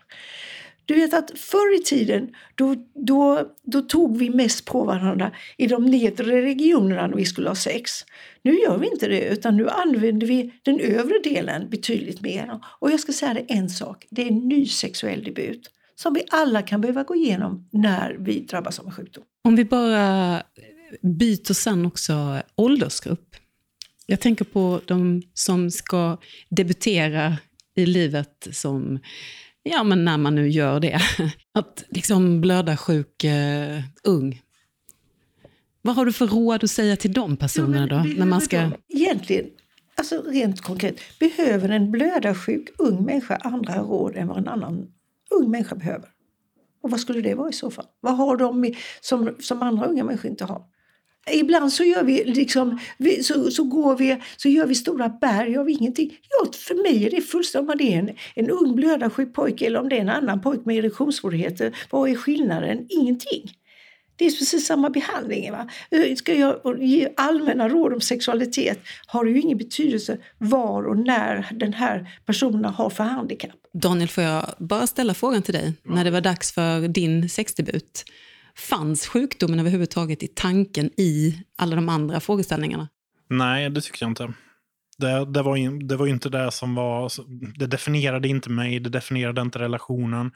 Du 0.89 0.95
vet 0.95 1.13
att 1.13 1.31
förr 1.39 1.75
i 1.75 1.83
tiden 1.83 2.36
då, 2.56 2.75
då, 2.94 3.51
då 3.63 3.81
tog 3.81 4.18
vi 4.18 4.30
mest 4.30 4.65
på 4.65 4.83
varandra 4.83 5.31
i 5.57 5.68
de 5.68 5.86
nedre 5.86 6.41
regionerna 6.41 7.07
när 7.07 7.15
vi 7.15 7.25
skulle 7.25 7.50
ha 7.50 7.56
sex. 7.56 7.91
Nu 8.41 8.59
gör 8.59 8.77
vi 8.77 8.88
inte 8.88 9.07
det 9.07 9.21
utan 9.21 9.57
nu 9.57 9.69
använder 9.69 10.27
vi 10.27 10.53
den 10.63 10.80
övre 10.80 11.19
delen 11.24 11.69
betydligt 11.69 12.21
mer. 12.21 12.59
Och 12.80 12.91
jag 12.91 13.00
ska 13.00 13.13
säga 13.13 13.33
det 13.33 13.39
en 13.39 13.69
sak, 13.69 14.07
det 14.09 14.21
är 14.21 14.27
en 14.27 14.47
ny 14.47 14.65
sexuell 14.65 15.24
debut 15.24 15.69
som 15.95 16.13
vi 16.13 16.24
alla 16.30 16.62
kan 16.62 16.81
behöva 16.81 17.03
gå 17.03 17.15
igenom 17.15 17.68
när 17.71 18.18
vi 18.19 18.39
drabbas 18.39 18.80
av 18.80 18.86
en 18.86 18.91
sjukdom. 18.91 19.24
Om 19.44 19.56
vi 19.56 19.65
bara 19.65 20.44
byter 21.01 21.53
sen 21.53 21.86
också 21.86 22.41
åldersgrupp. 22.56 23.36
Jag 24.06 24.19
tänker 24.19 24.45
på 24.45 24.81
de 24.86 25.21
som 25.33 25.71
ska 25.71 26.18
debutera 26.50 27.38
i 27.75 27.86
livet 27.86 28.47
som 28.51 29.00
ja, 29.71 29.83
men 29.83 30.06
när 30.06 30.18
man 30.18 30.36
nu 30.36 30.50
gör 30.50 30.80
det. 30.80 31.00
Att 31.54 31.83
liksom 31.89 32.42
blödarsjuk 32.42 33.24
uh, 33.24 33.84
ung. 34.03 34.41
Vad 35.82 35.96
har 35.96 36.05
du 36.05 36.13
för 36.13 36.27
råd 36.27 36.63
att 36.63 36.70
säga 36.70 36.96
till 36.96 37.13
de 37.13 37.38
personerna 37.38 37.88
då? 37.88 38.03
när 38.17 38.25
man 38.25 38.41
ska... 38.41 38.72
Egentligen, 38.88 39.46
alltså 39.96 40.22
rent 40.22 40.62
konkret, 40.62 41.00
behöver 41.20 41.70
en 41.70 41.91
blödarsjuk 41.91 42.70
ung 42.77 43.05
människa 43.05 43.36
andra 43.36 43.77
råd 43.77 44.15
än 44.15 44.27
vad 44.27 44.38
en 44.38 44.48
annan 44.48 44.88
ung 45.29 45.51
människa 45.51 45.75
behöver? 45.75 46.10
Och 46.84 46.91
vad 46.91 47.00
skulle 47.00 47.22
det 47.22 47.36
vara 47.36 47.50
i 47.50 47.53
så 47.53 47.72
fall? 47.72 47.86
Vad 48.00 48.17
har 48.17 48.38
de 48.38 48.75
som, 49.01 49.36
som 49.39 49.62
andra 49.62 49.86
unga 49.86 50.03
människor 50.03 50.32
inte 50.32 50.46
har? 50.46 50.63
Ibland 51.33 51.74
så 51.74 51.83
gör 51.83 52.03
vi 52.03 52.24
liksom, 52.24 52.79
vi, 52.98 53.24
så, 53.24 53.51
så 53.51 53.63
går 53.63 53.98
vi, 53.98 54.17
så 54.38 54.50
gör 54.50 54.65
vi 54.65 54.75
stora 54.75 55.09
berg 55.09 55.57
av 55.57 55.69
ingenting. 55.69 56.17
Ja, 56.29 56.51
för 56.53 56.75
mig 56.75 57.05
är 57.05 57.12
det 57.12 57.21
fullständigt 57.21 57.71
om 57.71 57.77
det 57.77 57.93
är 57.93 58.00
en, 58.00 58.09
en 58.36 58.50
ung 58.50 58.75
blödarsjuk 58.75 59.33
pojke 59.33 59.65
eller 59.65 59.79
om 59.79 59.89
det 59.89 59.98
är 59.98 60.01
en 60.01 60.09
annan 60.09 60.41
pojke 60.41 60.63
med 60.65 60.77
erektionssvårigheter. 60.77 61.77
Vad 61.89 62.09
är 62.09 62.15
skillnaden? 62.15 62.86
Ingenting. 62.89 63.51
Det 64.19 64.25
är 64.25 64.31
precis 64.31 64.65
samma 64.65 64.89
behandling. 64.89 65.51
Va? 65.51 65.69
Eh, 65.91 66.15
ska 66.15 66.33
jag 66.33 66.83
ge 66.83 67.09
allmänna 67.17 67.69
råd 67.69 67.93
om 67.93 68.01
sexualitet 68.01 68.79
har 69.07 69.25
det 69.25 69.31
ju 69.31 69.41
ingen 69.41 69.57
betydelse 69.57 70.17
var 70.38 70.83
och 70.83 70.98
när 70.98 71.48
den 71.51 71.74
här 71.74 72.09
personen 72.25 72.65
har 72.65 72.89
för 72.89 73.03
handikapp. 73.03 73.51
Daniel, 73.74 74.09
får 74.09 74.24
jag 74.24 74.45
bara 74.57 74.88
ställa 74.88 75.13
frågan 75.13 75.41
till 75.41 75.53
dig 75.53 75.74
när 75.83 76.03
det 76.03 76.12
var 76.12 76.21
dags 76.21 76.51
för 76.51 76.88
din 76.88 77.29
sexdebut? 77.29 78.03
Fanns 78.60 79.08
sjukdomen 79.08 79.60
överhuvudtaget 79.60 80.24
i 80.24 80.28
tanken 80.28 80.89
i 80.98 81.44
alla 81.58 81.75
de 81.75 81.89
andra 81.89 82.20
frågeställningarna? 82.20 82.88
Nej, 83.30 83.70
det 83.70 83.82
tycker 83.82 84.06
jag 84.06 84.12
inte. 84.12 84.34
Det, 84.98 85.25
det, 85.25 85.42
var, 85.42 85.88
det 85.88 85.96
var 85.96 86.08
inte 86.08 86.30
det 86.30 86.51
som 86.51 86.75
var... 86.75 87.12
Det 87.60 87.68
definierade 87.68 88.28
inte 88.28 88.50
mig, 88.50 88.80
det 88.80 88.89
definierade 88.89 89.42
inte 89.42 89.60
relationen. 89.60 90.32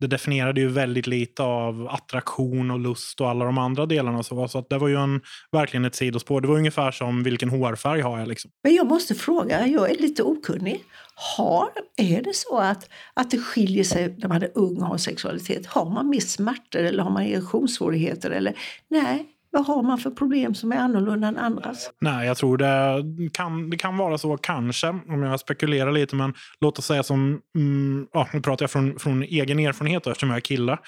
Det 0.00 0.06
definierade 0.06 0.60
ju 0.60 0.68
väldigt 0.68 1.06
lite 1.06 1.42
av 1.42 1.88
attraktion 1.88 2.70
och 2.70 2.78
lust 2.78 3.20
och 3.20 3.30
alla 3.30 3.44
de 3.44 3.58
andra 3.58 3.86
delarna. 3.86 4.22
Så, 4.22 4.48
så 4.48 4.58
att 4.58 4.70
det 4.70 4.78
var 4.78 4.88
ju 4.88 4.96
en, 4.96 5.20
verkligen 5.52 5.84
ett 5.84 5.94
sidospår. 5.94 6.40
Det 6.40 6.48
var 6.48 6.56
ungefär 6.56 6.90
som 6.90 7.22
vilken 7.22 7.48
hårfärg 7.48 8.00
har 8.00 8.18
jag. 8.18 8.28
Liksom. 8.28 8.50
Men 8.62 8.74
jag 8.74 8.86
måste 8.86 9.14
fråga, 9.14 9.66
jag 9.66 9.90
är 9.90 9.94
lite 9.94 10.22
okunnig. 10.22 10.80
Har, 11.18 11.70
är 11.96 12.22
det 12.22 12.34
så 12.34 12.58
att, 12.58 12.88
att 13.14 13.30
det 13.30 13.38
skiljer 13.38 13.84
sig 13.84 14.16
när 14.18 14.28
man 14.28 14.42
är 14.42 14.50
ung 14.54 14.76
och 14.76 14.86
har 14.86 14.98
sexualitet? 14.98 15.66
Har 15.66 15.90
man 15.90 16.08
mer 16.08 16.20
smärtor 16.20 16.80
eller 16.80 17.02
har 17.02 17.10
man 17.10 17.22
erektionssvårigheter? 17.22 18.30
Eller? 18.30 18.58
Nej, 18.88 19.26
vad 19.56 19.66
har 19.66 19.82
man 19.82 19.98
för 19.98 20.10
problem 20.10 20.54
som 20.54 20.72
är 20.72 20.76
annorlunda 20.76 21.28
än 21.28 21.36
andras? 21.36 21.90
Nej, 22.00 22.26
jag 22.26 22.36
tror 22.36 22.58
det 22.58 23.30
kan, 23.32 23.70
det 23.70 23.76
kan 23.76 23.96
vara 23.96 24.18
så 24.18 24.36
kanske, 24.36 24.88
om 24.88 25.22
jag 25.22 25.40
spekulerar 25.40 25.92
lite. 25.92 26.16
Men 26.16 26.34
låt 26.60 26.78
oss 26.78 26.86
säga 26.86 27.02
som, 27.02 27.40
mm, 27.54 28.06
ja, 28.12 28.28
nu 28.32 28.40
pratar 28.40 28.62
jag 28.62 28.70
från, 28.70 28.98
från 28.98 29.22
egen 29.22 29.58
erfarenhet 29.58 30.04
då, 30.04 30.10
eftersom 30.10 30.28
jag 30.28 30.36
är 30.36 30.40
kille. 30.40 30.78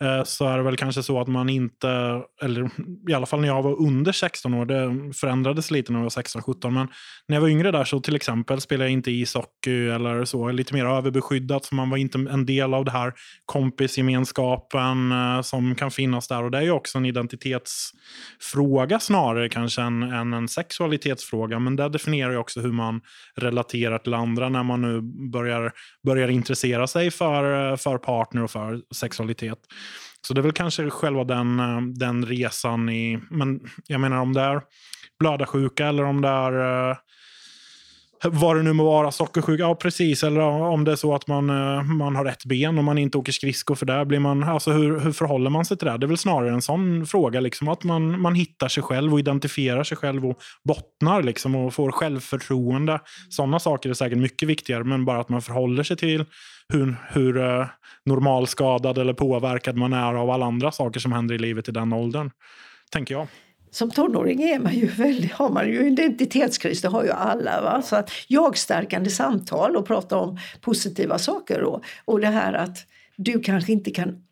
Eh, 0.00 0.24
så 0.24 0.48
är 0.48 0.56
det 0.56 0.62
väl 0.62 0.76
kanske 0.76 1.02
så 1.02 1.20
att 1.20 1.28
man 1.28 1.48
inte, 1.48 2.22
eller 2.42 2.70
i 3.08 3.14
alla 3.14 3.26
fall 3.26 3.40
när 3.40 3.48
jag 3.48 3.62
var 3.62 3.82
under 3.82 4.12
16 4.12 4.54
år, 4.54 4.66
det 4.66 5.14
förändrades 5.14 5.70
lite 5.70 5.92
när 5.92 5.98
jag 5.98 6.04
var 6.04 6.22
16-17. 6.22 6.70
Men 6.70 6.88
när 7.28 7.36
jag 7.36 7.40
var 7.40 7.48
yngre 7.48 7.70
där 7.70 7.84
så 7.84 8.00
till 8.00 8.16
exempel 8.16 8.60
spelade 8.60 8.84
jag 8.84 8.92
inte 8.92 9.10
ishockey 9.10 9.88
eller 9.88 10.24
så, 10.24 10.50
lite 10.50 10.74
mer 10.74 10.86
överbeskyddat. 10.86 11.66
För 11.66 11.74
man 11.74 11.90
var 11.90 11.96
inte 11.96 12.18
en 12.18 12.46
del 12.46 12.74
av 12.74 12.84
det 12.84 12.90
här 12.90 13.12
kompisgemenskapen 13.44 15.12
eh, 15.12 15.42
som 15.42 15.74
kan 15.74 15.90
finnas 15.90 16.28
där. 16.28 16.42
Och 16.42 16.50
det 16.50 16.58
är 16.58 16.62
ju 16.62 16.70
också 16.70 16.98
en 16.98 17.06
identitets 17.06 17.90
fråga 18.40 19.00
snarare 19.00 19.48
kanske 19.48 19.82
än, 19.82 20.02
än 20.02 20.32
en 20.32 20.48
sexualitetsfråga. 20.48 21.58
Men 21.58 21.76
det 21.76 21.88
definierar 21.88 22.30
ju 22.30 22.36
också 22.36 22.60
hur 22.60 22.72
man 22.72 23.00
relaterar 23.36 23.98
till 23.98 24.14
andra 24.14 24.48
när 24.48 24.62
man 24.62 24.82
nu 24.82 25.00
börjar, 25.30 25.72
börjar 26.06 26.28
intressera 26.28 26.86
sig 26.86 27.10
för, 27.10 27.76
för 27.76 27.98
partner 27.98 28.42
och 28.42 28.50
för 28.50 28.80
sexualitet. 28.94 29.58
Så 30.26 30.34
det 30.34 30.40
är 30.40 30.42
väl 30.42 30.52
kanske 30.52 30.90
själva 30.90 31.24
den, 31.24 31.58
den 31.98 32.26
resan 32.26 32.88
i... 32.88 33.20
Men 33.30 33.60
jag 33.86 34.00
menar 34.00 34.16
om 34.16 34.32
det 34.32 34.40
är 34.40 34.62
blödarsjuka 35.18 35.86
eller 35.86 36.04
om 36.04 36.20
det 36.20 36.28
är 36.28 36.90
eh, 36.90 36.96
vad 38.28 38.56
det 38.56 38.62
nu 38.62 38.72
må 38.72 38.84
vara, 38.84 39.10
sockersjuka, 39.10 39.62
ja 39.62 39.74
precis. 39.74 40.22
Eller 40.22 40.40
om 40.40 40.84
det 40.84 40.92
är 40.92 40.96
så 40.96 41.14
att 41.14 41.26
man, 41.26 41.50
eh, 41.50 41.82
man 41.82 42.16
har 42.16 42.24
ett 42.24 42.44
ben 42.44 42.78
och 42.78 42.84
man 42.84 42.98
inte 42.98 43.18
åker 43.18 43.32
skridskor 43.32 43.74
för 43.74 43.86
det. 43.86 44.04
blir 44.04 44.18
man, 44.18 44.42
alltså 44.42 44.72
hur, 44.72 45.00
hur 45.00 45.12
förhåller 45.12 45.50
man 45.50 45.64
sig 45.64 45.76
till 45.76 45.86
det? 45.86 45.98
Det 45.98 46.06
är 46.06 46.08
väl 46.08 46.18
snarare 46.18 46.50
en 46.50 46.62
sån 46.62 47.06
fråga, 47.06 47.40
liksom, 47.40 47.68
att 47.68 47.84
man, 47.84 48.20
man 48.20 48.34
hittar 48.34 48.68
sig 48.68 48.82
själv 48.82 49.12
och 49.12 49.18
identifierar 49.18 49.84
sig 49.84 49.96
själv 49.96 50.26
och 50.26 50.38
bottnar 50.64 51.22
liksom, 51.22 51.54
och 51.54 51.74
får 51.74 51.92
självförtroende. 51.92 53.00
Sådana 53.28 53.58
saker 53.58 53.90
är 53.90 53.94
säkert 53.94 54.18
mycket 54.18 54.48
viktigare, 54.48 54.84
men 54.84 55.04
bara 55.04 55.20
att 55.20 55.28
man 55.28 55.42
förhåller 55.42 55.82
sig 55.82 55.96
till 55.96 56.24
hur, 56.68 56.96
hur 57.08 57.38
eh, 57.38 57.66
normalskadad 58.04 58.98
eller 58.98 59.12
påverkad 59.12 59.76
man 59.76 59.92
är 59.92 60.14
av 60.14 60.30
alla 60.30 60.46
andra 60.46 60.72
saker 60.72 61.00
som 61.00 61.12
händer 61.12 61.34
i 61.34 61.38
livet 61.38 61.68
i 61.68 61.72
den 61.72 61.92
åldern, 61.92 62.30
tänker 62.90 63.14
jag 63.14 63.26
som 63.74 63.90
tonåring 63.90 64.42
är 64.42 64.58
man 64.58 64.74
ju 64.74 64.86
väldigt, 64.86 65.32
har 65.32 65.50
man 65.50 65.68
ju 65.68 65.86
identitetskris, 65.86 66.82
det 66.82 66.88
har 66.88 67.04
ju 67.04 67.10
alla. 67.10 67.60
Va? 67.60 67.82
Så 67.82 67.96
att 67.96 68.10
jag-stärkande 68.28 69.10
samtal 69.10 69.76
och 69.76 69.86
prata 69.86 70.16
om 70.16 70.38
positiva 70.60 71.18
saker. 71.18 71.62
Och, 71.62 71.84
och 72.04 72.20
det 72.20 72.26
här 72.26 72.52
att 72.52 72.78
du 73.16 73.40
kanske 73.40 73.72
inte 73.72 73.90
kan 73.90 74.24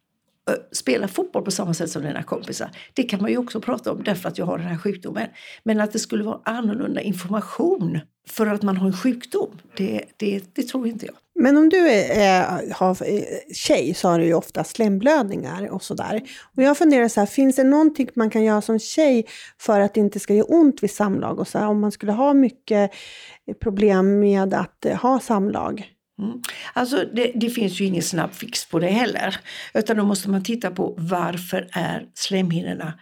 spela 0.72 1.08
fotboll 1.08 1.42
på 1.44 1.50
samma 1.50 1.74
sätt 1.74 1.90
som 1.90 2.02
dina 2.02 2.22
kompisar. 2.22 2.70
Det 2.92 3.02
kan 3.02 3.22
man 3.22 3.30
ju 3.30 3.38
också 3.38 3.60
prata 3.60 3.92
om 3.92 4.02
därför 4.04 4.28
att 4.28 4.38
jag 4.38 4.46
har 4.46 4.58
den 4.58 4.66
här 4.66 4.78
sjukdomen. 4.78 5.28
Men 5.62 5.80
att 5.80 5.92
det 5.92 5.98
skulle 5.98 6.24
vara 6.24 6.40
annorlunda 6.44 7.00
information 7.00 8.00
för 8.28 8.46
att 8.46 8.62
man 8.62 8.76
har 8.76 8.86
en 8.86 8.96
sjukdom, 8.96 9.58
det, 9.76 10.04
det, 10.16 10.54
det 10.54 10.62
tror 10.62 10.86
inte 10.86 11.06
jag. 11.06 11.14
Men 11.42 11.56
om 11.56 11.68
du 11.68 11.88
är, 11.88 12.72
har 12.74 12.96
tjej 13.54 13.94
så 13.94 14.08
har 14.08 14.18
du 14.18 14.24
ju 14.24 14.34
ofta 14.34 14.64
slemblödningar 14.64 15.68
och 15.70 15.82
sådär. 15.82 16.22
Och 16.56 16.62
jag 16.62 16.78
funderar 16.78 17.08
så 17.08 17.20
här, 17.20 17.26
finns 17.26 17.56
det 17.56 17.64
någonting 17.64 18.08
man 18.14 18.30
kan 18.30 18.44
göra 18.44 18.60
som 18.60 18.78
tjej 18.78 19.26
för 19.58 19.80
att 19.80 19.94
det 19.94 20.00
inte 20.00 20.20
ska 20.20 20.34
göra 20.34 20.46
ont 20.46 20.82
vid 20.82 20.90
samlag? 20.90 21.38
Och 21.38 21.48
så 21.48 21.58
här, 21.58 21.66
om 21.66 21.80
man 21.80 21.92
skulle 21.92 22.12
ha 22.12 22.34
mycket 22.34 22.90
problem 23.62 24.20
med 24.20 24.54
att 24.54 24.86
eh, 24.86 24.96
ha 24.96 25.20
samlag? 25.20 25.92
Mm. 26.18 26.42
Alltså 26.72 27.04
det, 27.14 27.32
det, 27.34 27.50
finns 27.50 27.80
ju 27.80 27.84
ingen 27.84 28.02
snabb 28.02 28.32
fix 28.32 28.68
på 28.68 28.78
det 28.78 28.90
heller. 28.90 29.36
Utan 29.74 29.96
då 29.96 30.04
måste 30.04 30.30
man 30.30 30.44
titta 30.44 30.70
på 30.70 30.94
varför 30.98 31.68
är 31.72 32.06
slemhinnorna 32.14 32.92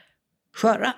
sköra? 0.57 0.93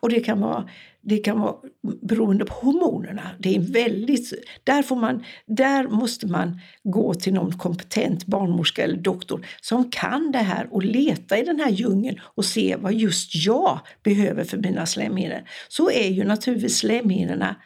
Och 0.00 0.08
det 0.08 0.20
kan 0.20 0.40
vara, 0.40 0.68
det 1.08 1.18
kan 1.18 1.40
vara 1.40 1.56
beroende 2.02 2.44
på 2.44 2.54
hormonerna. 2.54 3.30
Det 3.38 3.56
är 3.56 3.60
väldigt, 3.60 4.32
där, 4.64 4.82
får 4.82 4.96
man, 4.96 5.24
där 5.46 5.88
måste 5.88 6.26
man 6.26 6.60
gå 6.82 7.14
till 7.14 7.34
någon 7.34 7.58
kompetent 7.58 8.26
barnmorska 8.26 8.84
eller 8.84 8.96
doktor 8.96 9.46
som 9.60 9.90
kan 9.90 10.32
det 10.32 10.38
här 10.38 10.68
och 10.70 10.82
leta 10.82 11.38
i 11.38 11.44
den 11.44 11.60
här 11.60 11.70
djungeln 11.70 12.20
och 12.22 12.44
se 12.44 12.76
vad 12.76 12.94
just 12.94 13.44
jag 13.46 13.80
behöver 14.02 14.44
för 14.44 14.56
mina 14.56 14.86
slemhinnor. 14.86 15.48
Så 15.68 15.90
är 15.90 16.08
ju 16.08 16.24
naturligtvis 16.24 16.76
slemhinnorna 16.76 17.56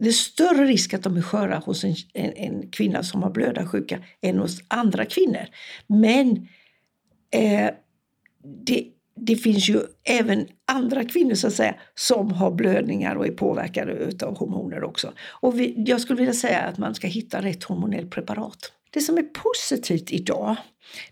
det 0.00 0.08
är 0.08 0.12
större 0.12 0.64
risk 0.64 0.94
att 0.94 1.02
de 1.02 1.16
är 1.16 1.22
sköra 1.22 1.58
hos 1.58 1.84
en, 1.84 1.94
en, 2.14 2.32
en 2.32 2.70
kvinna 2.70 3.02
som 3.02 3.22
har 3.22 3.30
blödarsjuka 3.30 3.98
än 4.20 4.38
hos 4.38 4.60
andra 4.68 5.04
kvinnor. 5.04 5.46
Men 5.86 6.48
eh, 7.30 7.70
det, 8.66 8.86
det 9.20 9.36
finns 9.36 9.68
ju 9.68 9.80
även 10.04 10.46
andra 10.66 11.04
kvinnor 11.04 11.34
så 11.34 11.46
att 11.46 11.52
säga, 11.52 11.74
som 11.94 12.32
har 12.32 12.50
blödningar 12.50 13.14
och 13.14 13.26
är 13.26 13.30
påverkade 13.30 14.12
av 14.26 14.38
hormoner 14.38 14.84
också. 14.84 15.12
Och 15.40 15.60
vi, 15.60 15.74
jag 15.86 16.00
skulle 16.00 16.18
vilja 16.18 16.34
säga 16.34 16.60
att 16.60 16.78
man 16.78 16.94
ska 16.94 17.06
hitta 17.06 17.42
rätt 17.42 17.64
hormonellt 17.64 18.10
preparat. 18.10 18.72
Det 18.90 19.00
som 19.00 19.18
är 19.18 19.22
positivt 19.22 20.12
idag 20.12 20.56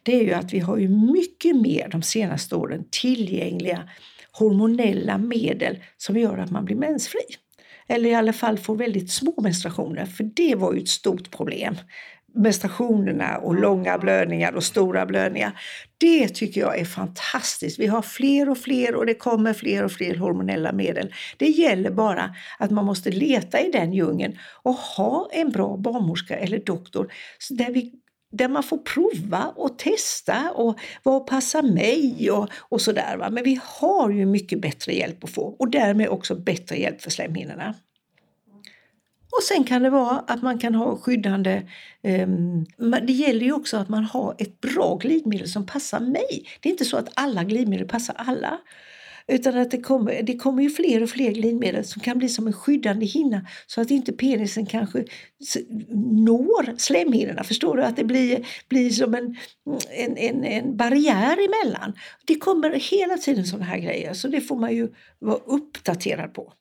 det 0.02 0.16
är 0.16 0.22
ju 0.22 0.32
att 0.32 0.52
vi 0.52 0.58
har 0.58 0.76
ju 0.76 0.88
mycket 0.88 1.56
mer 1.56 1.88
de 1.88 2.02
senaste 2.02 2.56
åren 2.56 2.84
tillgängliga 2.90 3.88
hormonella 4.32 5.18
medel 5.18 5.78
som 5.96 6.16
gör 6.16 6.38
att 6.38 6.50
man 6.50 6.64
blir 6.64 6.76
mensfri. 6.76 7.20
Eller 7.88 8.10
i 8.10 8.14
alla 8.14 8.32
fall 8.32 8.58
får 8.58 8.76
väldigt 8.76 9.10
små 9.10 9.34
menstruationer, 9.42 10.06
för 10.06 10.24
det 10.24 10.54
var 10.54 10.72
ju 10.72 10.80
ett 10.80 10.88
stort 10.88 11.30
problem. 11.30 11.76
Menstruationerna 12.36 13.38
och 13.38 13.54
långa 13.54 13.98
blödningar 13.98 14.52
och 14.52 14.64
stora 14.64 15.06
blödningar. 15.06 15.60
Det 15.98 16.28
tycker 16.28 16.60
jag 16.60 16.78
är 16.78 16.84
fantastiskt. 16.84 17.78
Vi 17.78 17.86
har 17.86 18.02
fler 18.02 18.48
och 18.48 18.58
fler 18.58 18.94
och 18.94 19.06
det 19.06 19.14
kommer 19.14 19.52
fler 19.52 19.84
och 19.84 19.92
fler 19.92 20.16
hormonella 20.16 20.72
medel. 20.72 21.14
Det 21.36 21.48
gäller 21.48 21.90
bara 21.90 22.34
att 22.58 22.70
man 22.70 22.84
måste 22.84 23.10
leta 23.10 23.60
i 23.60 23.70
den 23.70 23.92
djungeln 23.92 24.38
och 24.62 24.74
ha 24.74 25.28
en 25.32 25.50
bra 25.50 25.76
barnmorska 25.76 26.36
eller 26.36 26.58
doktor 26.58 27.12
där 27.50 27.70
vi 27.70 27.92
där 28.32 28.48
man 28.48 28.62
får 28.62 28.78
prova 28.78 29.52
och 29.56 29.78
testa 29.78 30.50
och 30.50 30.78
vad 31.02 31.26
passar 31.26 31.62
mig 31.62 32.30
och, 32.30 32.48
och 32.68 32.80
sådär. 32.80 33.28
Men 33.30 33.44
vi 33.44 33.60
har 33.62 34.10
ju 34.10 34.26
mycket 34.26 34.60
bättre 34.60 34.92
hjälp 34.92 35.24
att 35.24 35.30
få 35.30 35.42
och 35.42 35.70
därmed 35.70 36.08
också 36.08 36.34
bättre 36.34 36.76
hjälp 36.76 37.02
för 37.02 37.10
slemhinnorna. 37.10 37.74
Och 39.36 39.42
sen 39.42 39.64
kan 39.64 39.82
det 39.82 39.90
vara 39.90 40.18
att 40.18 40.42
man 40.42 40.58
kan 40.58 40.74
ha 40.74 40.96
skyddande... 40.96 41.62
Um, 42.02 42.66
det 43.06 43.12
gäller 43.12 43.46
ju 43.46 43.52
också 43.52 43.76
att 43.76 43.88
man 43.88 44.04
har 44.04 44.34
ett 44.38 44.60
bra 44.60 44.96
glidmedel 44.96 45.48
som 45.48 45.66
passar 45.66 46.00
mig. 46.00 46.48
Det 46.60 46.68
är 46.68 46.70
inte 46.70 46.84
så 46.84 46.96
att 46.96 47.08
alla 47.14 47.44
glidmedel 47.44 47.88
passar 47.88 48.14
alla. 48.18 48.58
Utan 49.28 49.58
att 49.58 49.70
det 49.70 49.80
kommer, 49.80 50.22
det 50.22 50.36
kommer 50.36 50.62
ju 50.62 50.70
fler 50.70 51.02
och 51.02 51.10
fler 51.10 51.30
glidmedel 51.30 51.84
som 51.84 52.02
kan 52.02 52.18
bli 52.18 52.28
som 52.28 52.46
en 52.46 52.52
skyddande 52.52 53.06
hinna 53.06 53.46
så 53.66 53.80
att 53.80 53.90
inte 53.90 54.12
penisen 54.12 54.66
kanske 54.66 55.04
når 56.24 56.78
slemhinnorna. 56.78 57.44
Förstår 57.44 57.76
du? 57.76 57.82
Att 57.82 57.96
det 57.96 58.04
blir, 58.04 58.46
blir 58.68 58.90
som 58.90 59.14
en, 59.14 59.36
en, 59.90 60.16
en, 60.16 60.44
en 60.44 60.76
barriär 60.76 61.36
emellan. 61.48 61.92
Det 62.24 62.34
kommer 62.34 62.70
hela 62.70 63.16
tiden 63.16 63.46
sådana 63.46 63.64
här 63.64 63.78
grejer 63.78 64.12
så 64.12 64.28
det 64.28 64.40
får 64.40 64.56
man 64.56 64.74
ju 64.74 64.88
vara 65.18 65.38
uppdaterad 65.46 66.34
på. 66.34 66.52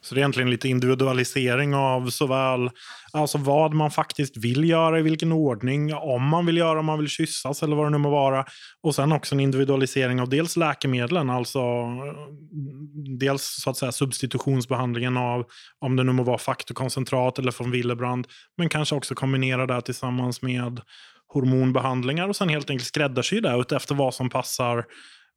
Så 0.00 0.14
det 0.14 0.18
är 0.18 0.22
egentligen 0.22 0.50
lite 0.50 0.68
individualisering 0.68 1.74
av 1.74 2.10
såväl 2.10 2.70
alltså 3.12 3.38
vad 3.38 3.74
man 3.74 3.90
faktiskt 3.90 4.36
vill 4.36 4.68
göra, 4.68 4.98
i 4.98 5.02
vilken 5.02 5.32
ordning, 5.32 5.94
om 5.94 6.22
man 6.22 6.46
vill 6.46 6.56
göra, 6.56 6.78
om 6.78 6.86
man 6.86 6.98
vill 6.98 7.08
kyssas 7.08 7.62
eller 7.62 7.76
vad 7.76 7.86
det 7.86 7.90
nu 7.90 7.98
må 7.98 8.10
vara. 8.10 8.44
Och 8.82 8.94
sen 8.94 9.12
också 9.12 9.34
en 9.34 9.40
individualisering 9.40 10.20
av 10.20 10.28
dels 10.28 10.56
läkemedlen, 10.56 11.30
alltså 11.30 11.60
mm, 11.60 13.18
dels 13.18 13.60
så 13.62 13.70
att 13.70 13.76
säga 13.76 13.92
substitutionsbehandlingen 13.92 15.16
av 15.16 15.44
om 15.78 15.96
det 15.96 16.04
nu 16.04 16.12
må 16.12 16.22
vara 16.22 16.38
faktorkoncentrat 16.38 17.38
eller 17.38 17.52
från 17.52 17.70
Willebrand, 17.70 18.26
men 18.56 18.68
kanske 18.68 18.94
också 18.94 19.14
kombinera 19.14 19.66
det 19.66 19.80
tillsammans 19.80 20.42
med 20.42 20.80
hormonbehandlingar 21.32 22.28
och 22.28 22.36
sen 22.36 22.48
helt 22.48 22.70
enkelt 22.70 22.88
skräddarsy 22.88 23.40
det 23.40 23.76
efter 23.76 23.94
vad 23.94 24.14
som 24.14 24.30
passar 24.30 24.84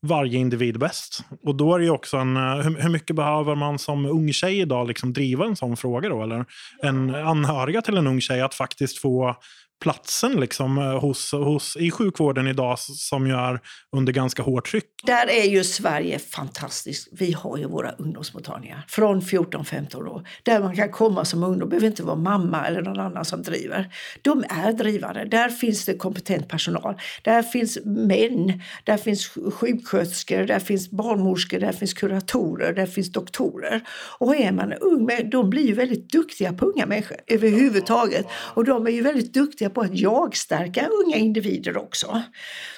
varje 0.08 0.38
individ 0.38 0.80
bäst. 0.80 1.24
Och 1.44 1.56
då 1.56 1.76
är 1.76 1.80
det 1.80 1.86
ju 1.86 1.92
också 1.92 2.18
en, 2.18 2.38
eh, 2.38 2.56
hur, 2.56 2.82
hur 2.82 2.90
mycket 2.90 3.16
behöver 3.16 3.56
man 3.56 3.80
som 3.80 4.06
ung 4.06 4.34
tjej 4.34 4.60
idag 4.60 4.88
liksom 4.88 5.14
driva 5.14 5.46
en 5.46 5.56
sån 5.56 5.78
fråga 5.78 6.10
då? 6.10 6.24
Eller 6.24 6.46
en 6.84 7.16
anhöriga 7.16 7.82
till 7.82 7.98
en 7.98 8.08
ung 8.08 8.22
tjej 8.22 8.42
att 8.42 8.54
faktiskt 8.54 8.98
få 8.98 9.36
platsen 9.82 10.40
liksom, 10.40 10.78
eh, 10.78 11.00
hos, 11.00 11.32
hos, 11.32 11.78
i 11.78 11.92
sjukvården 11.92 12.48
idag 12.48 12.80
som 12.80 13.28
ju 13.28 13.34
är 13.34 13.60
under 13.96 14.14
ganska 14.14 14.44
hårt 14.44 14.72
tryck. 14.72 14.86
Där 15.04 15.30
är 15.30 15.44
ju 15.44 15.64
Sverige 15.64 16.20
fantastiskt. 16.20 17.08
Vi 17.12 17.32
har 17.32 17.58
ju 17.58 17.66
våra 17.66 17.92
ungdomsmottagningar 17.92 18.86
från 18.88 19.22
14-15 19.22 20.08
år 20.08 20.28
där 20.44 20.60
man 20.60 20.76
kan 20.76 20.92
komma 20.92 21.26
som 21.26 21.44
ungdom. 21.44 21.70
Behöver 21.70 21.88
inte 21.88 22.04
vara 22.04 22.16
mamma 22.16 22.68
eller 22.68 22.82
någon 22.82 23.00
annan 23.00 23.26
som 23.26 23.44
driver. 23.44 23.94
De 24.22 24.44
är 24.50 24.74
drivare. 24.74 25.26
Där 25.26 25.50
finns 25.50 25.86
det 25.86 25.94
kompetent 25.94 26.48
personal. 26.48 26.96
Där 27.24 27.44
finns 27.44 27.78
män, 27.86 28.62
där 28.84 28.98
finns 28.98 29.28
sjuksköterskor, 29.28 30.44
där 30.44 30.60
finns 30.60 30.92
barnmorskor, 30.92 31.60
där 31.60 31.72
finns 31.72 31.94
kuratorer, 31.94 32.74
där 32.74 32.86
finns 32.86 33.12
doktorer. 33.12 33.82
Och 34.20 34.36
är 34.36 34.52
man 34.52 34.74
ung, 34.74 35.10
de 35.32 35.50
blir 35.50 35.68
ju 35.68 35.74
väldigt 35.74 36.10
duktiga 36.10 36.54
på 36.54 36.66
unga 36.66 36.86
människor 36.86 37.18
överhuvudtaget. 37.28 38.26
Och 38.32 38.66
de 38.66 38.88
är 38.88 38.92
ju 38.92 39.02
väldigt 39.02 39.34
duktiga 39.34 39.71
på 39.74 39.82
att 39.82 39.98
jag-stärka 39.98 40.88
unga 40.88 41.18
individer 41.18 41.78
också. 41.78 42.22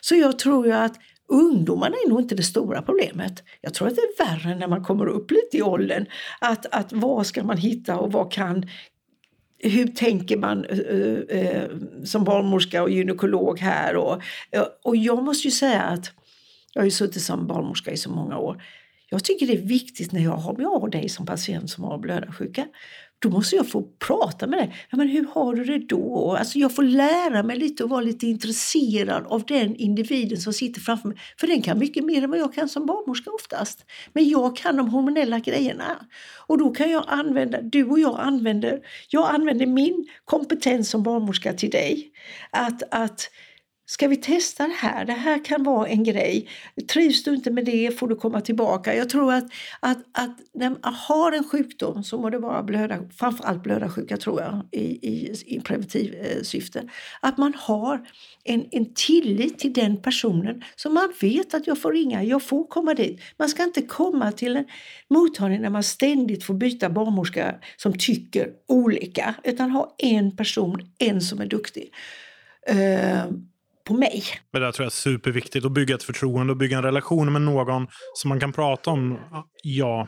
Så 0.02 0.16
jag 0.16 0.40
tror 0.40 0.66
ju 0.66 0.72
att 0.72 0.94
ungdomarna 1.28 1.96
är 2.06 2.10
nog 2.10 2.22
inte 2.22 2.36
det 2.36 2.44
stora 2.44 2.82
problemet. 2.82 3.44
Jag 3.62 3.74
tror 3.74 3.88
att 3.88 3.96
det 3.96 4.02
är 4.02 4.26
värre 4.26 4.56
när 4.56 4.68
man 4.68 4.84
kommer 4.84 5.08
upp 5.08 5.32
lite 5.32 5.58
i 5.58 5.62
åldern. 5.62 6.06
Att, 6.42 6.66
att 6.66 6.94
vad 6.94 7.28
ska 7.28 7.44
man 7.44 7.58
hitta 7.58 7.98
och 7.98 8.12
vad 8.12 8.32
kan 8.32 8.66
hur 9.64 9.88
tänker 9.88 10.38
man 10.38 10.66
uh, 10.66 11.18
uh, 11.38 12.04
som 12.04 12.24
barnmorska 12.24 12.84
och 12.84 12.90
gynekolog 12.90 13.60
här? 13.60 13.96
Och, 13.96 14.22
uh, 14.56 14.64
och 14.84 14.96
jag 14.96 15.24
måste 15.24 15.48
ju 15.48 15.52
säga 15.52 15.82
att 15.82 16.12
jag 16.74 16.82
har 16.82 16.86
ju 16.86 16.92
suttit 16.92 17.22
som 17.22 17.48
barnmorska 17.48 17.92
i 17.92 17.98
så 17.98 18.10
många 18.10 18.38
år. 18.38 18.64
Jag 19.10 19.24
tycker 19.24 19.48
det 19.48 19.54
är 19.54 19.68
viktigt 19.68 20.12
när 20.12 20.22
jag 20.22 20.32
har, 20.32 20.56
jag 20.60 20.80
har 20.80 20.90
dig 20.90 21.10
som 21.10 21.26
patient 21.26 21.70
som 21.70 21.84
har 21.84 21.98
blödarsjuka 21.98 22.66
då 23.24 23.30
måste 23.30 23.56
jag 23.56 23.70
få 23.70 23.84
prata 23.84 24.48
med 24.48 24.60
dig. 24.60 24.76
Ja, 24.90 24.98
men 24.98 25.08
hur 25.08 25.26
har 25.26 25.56
du 25.56 25.64
det 25.64 25.80
då? 25.80 26.36
Alltså 26.40 26.60
jag 26.60 26.76
får 26.76 26.84
lära 26.84 27.44
mig 27.44 27.58
lite 27.60 27.84
och 27.84 27.90
vara 27.90 28.02
lite 28.02 28.28
intresserad 28.28 29.26
av 29.28 29.44
den 29.46 29.76
individen 29.76 30.38
som 30.38 30.54
sitter 30.54 30.82
framför 30.82 31.08
mig. 31.08 31.18
För 31.40 31.48
den 31.48 31.62
kan 31.62 31.80
mycket 31.80 32.06
mer 32.06 32.24
än 32.24 32.30
vad 32.30 32.40
jag 32.40 32.54
kan 32.54 32.70
som 32.70 32.86
barnmorska 32.86 33.32
oftast. 33.32 33.86
Men 34.14 34.30
jag 34.30 34.56
kan 34.56 34.78
de 34.78 34.90
hormonella 34.90 35.40
grejerna. 35.40 36.08
Och 36.48 36.58
då 36.58 36.70
kan 36.70 36.92
jag 36.92 37.04
använda, 37.08 37.62
du 37.62 37.84
och 37.84 38.00
jag 38.00 38.20
använder, 38.20 38.80
jag 39.10 39.36
använder 39.36 39.66
min 39.66 40.06
kompetens 40.26 40.90
som 40.90 41.04
barnmorska 41.04 41.54
till 41.54 41.70
dig. 41.70 42.12
Att, 42.52 42.84
att 42.92 43.30
Ska 43.94 44.08
vi 44.08 44.18
testa 44.18 44.68
det 44.68 44.74
här? 44.74 45.06
Det 45.06 45.14
här 45.14 45.46
kan 45.46 45.64
vara 45.64 45.88
en 45.88 46.04
grej. 46.04 46.50
Trivs 46.94 47.24
du 47.24 47.36
inte 47.36 47.52
med 47.52 47.66
det 47.66 48.00
får 48.00 48.08
du 48.08 48.16
komma 48.16 48.42
tillbaka. 48.42 48.96
Jag 48.96 49.10
tror 49.10 49.34
att, 49.34 49.44
att, 49.80 49.98
att 50.12 50.38
när 50.54 50.70
man 50.70 50.94
har 50.94 51.32
en 51.32 51.44
sjukdom 51.44 52.04
så 52.04 52.18
må 52.18 52.30
det 52.30 52.38
vara 52.38 52.64
blöda, 52.64 53.00
framförallt 53.16 53.64
blödarsjuka 53.64 54.18
tror 54.18 54.42
jag 54.42 54.62
i, 54.72 54.82
i, 54.82 55.34
i 55.46 55.60
preventiv 55.60 56.16
eh, 56.16 56.42
syfte. 56.42 56.90
Att 57.20 57.38
man 57.38 57.54
har 57.58 58.08
en, 58.44 58.66
en 58.72 58.94
tillit 58.94 59.60
till 59.60 59.74
den 59.74 60.02
personen 60.02 60.64
så 60.76 60.90
man 60.90 61.14
vet 61.22 61.54
att 61.54 61.68
jag 61.68 61.82
får 61.82 61.94
ringa, 61.94 62.24
jag 62.24 62.44
får 62.44 62.68
komma 62.68 62.94
dit. 62.94 63.22
Man 63.38 63.50
ska 63.50 63.64
inte 63.64 63.82
komma 63.82 64.32
till 64.32 64.58
en 64.58 64.66
mottagning 65.10 65.62
där 65.62 65.70
man 65.70 65.84
ständigt 65.84 66.44
får 66.44 66.54
byta 66.54 66.90
barnmorska 66.90 67.56
som 67.78 67.94
tycker 67.98 68.50
olika 68.68 69.36
utan 69.44 69.72
ha 69.72 69.96
en 69.98 70.36
person, 70.36 70.90
en 71.00 71.22
som 71.22 71.42
är 71.42 71.46
duktig. 71.46 71.94
Uh, 72.72 73.34
på 73.84 73.94
mig. 73.94 74.24
Det 74.52 74.60
där 74.60 74.72
tror 74.72 74.84
jag 74.84 74.90
är 74.92 74.96
superviktigt. 74.96 75.66
Att 75.66 75.72
bygga 75.72 75.96
ett 75.96 76.04
förtroende 76.04 76.52
och 76.54 76.58
bygga 76.58 76.78
en 76.78 76.84
relation 76.84 77.34
med 77.34 77.42
någon 77.42 77.88
som 78.14 78.30
man 78.30 78.40
kan 78.40 78.54
prata 78.54 78.92
om. 78.92 79.20
Ja. 79.64 80.08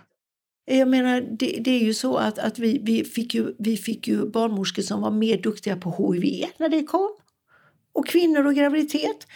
Jag 0.65 0.88
menar, 0.88 1.22
det, 1.22 1.60
det 1.62 1.72
är 1.72 1.84
ju 1.84 1.94
så 1.94 2.17
att, 2.17 2.39
att 2.39 2.60
vi, 2.60 2.79
vi, 2.84 3.03
fick 3.03 3.34
ju, 3.34 3.55
vi 3.60 3.77
fick 3.77 4.08
ju 4.08 4.25
barnmorskor 4.29 4.82
som 4.82 5.01
var 5.01 5.12
mer 5.12 5.38
duktiga 5.38 5.75
på 5.75 6.13
HIV 6.13 6.46
när 6.58 6.70
det 6.70 6.84
kom. 6.84 7.15
Och 7.94 8.08
kvinnor 8.08 8.46
och 8.46 8.55
graviditet. 8.55 9.27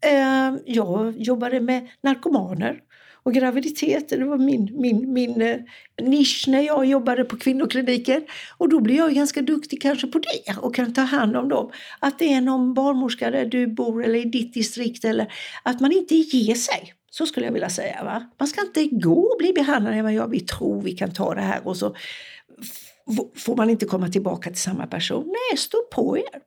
Eh, 0.00 0.54
jag 0.66 1.14
jobbade 1.18 1.60
med 1.60 1.88
narkomaner 2.02 2.80
och 3.26 3.34
graviditeten 3.34 4.20
Det 4.20 4.26
var 4.26 4.38
min, 4.38 4.68
min, 4.74 5.12
min 5.12 5.42
eh, 5.42 5.58
nisch 6.02 6.44
när 6.48 6.60
jag 6.60 6.86
jobbade 6.86 7.24
på 7.24 7.36
kvinnokliniker. 7.36 8.22
Och 8.56 8.68
då 8.68 8.80
blir 8.80 8.96
jag 8.96 9.14
ganska 9.14 9.42
duktig 9.42 9.82
kanske 9.82 10.06
på 10.06 10.18
det 10.18 10.56
och 10.60 10.74
kan 10.74 10.94
ta 10.94 11.00
hand 11.00 11.36
om 11.36 11.48
dem. 11.48 11.70
Att 11.98 12.18
det 12.18 12.32
är 12.32 12.40
någon 12.40 12.74
barnmorska 12.74 13.30
där 13.30 13.44
du 13.44 13.66
bor 13.66 14.04
eller 14.04 14.18
i 14.18 14.24
ditt 14.24 14.54
distrikt 14.54 15.04
eller 15.04 15.32
att 15.62 15.80
man 15.80 15.92
inte 15.92 16.14
ger 16.14 16.54
sig. 16.54 16.94
Så 17.10 17.26
skulle 17.26 17.46
jag 17.46 17.52
vilja 17.52 17.70
säga. 17.70 18.04
Va? 18.04 18.30
Man 18.38 18.48
ska 18.48 18.60
inte 18.60 18.86
gå 18.86 19.20
och 19.20 19.38
bli 19.38 19.52
behandlad 19.52 20.04
med 20.04 20.14
ja, 20.14 20.26
vi 20.26 20.40
tror 20.40 20.82
vi 20.82 20.92
kan 20.92 21.12
ta 21.12 21.34
det 21.34 21.40
här 21.40 21.66
och 21.66 21.76
så 21.76 21.96
får 23.36 23.56
man 23.56 23.70
inte 23.70 23.86
komma 23.86 24.08
tillbaka 24.08 24.50
till 24.50 24.62
samma 24.62 24.86
person. 24.86 25.26
Nej, 25.26 25.58
stå 25.58 25.78
på 25.92 26.18
er. 26.18 26.40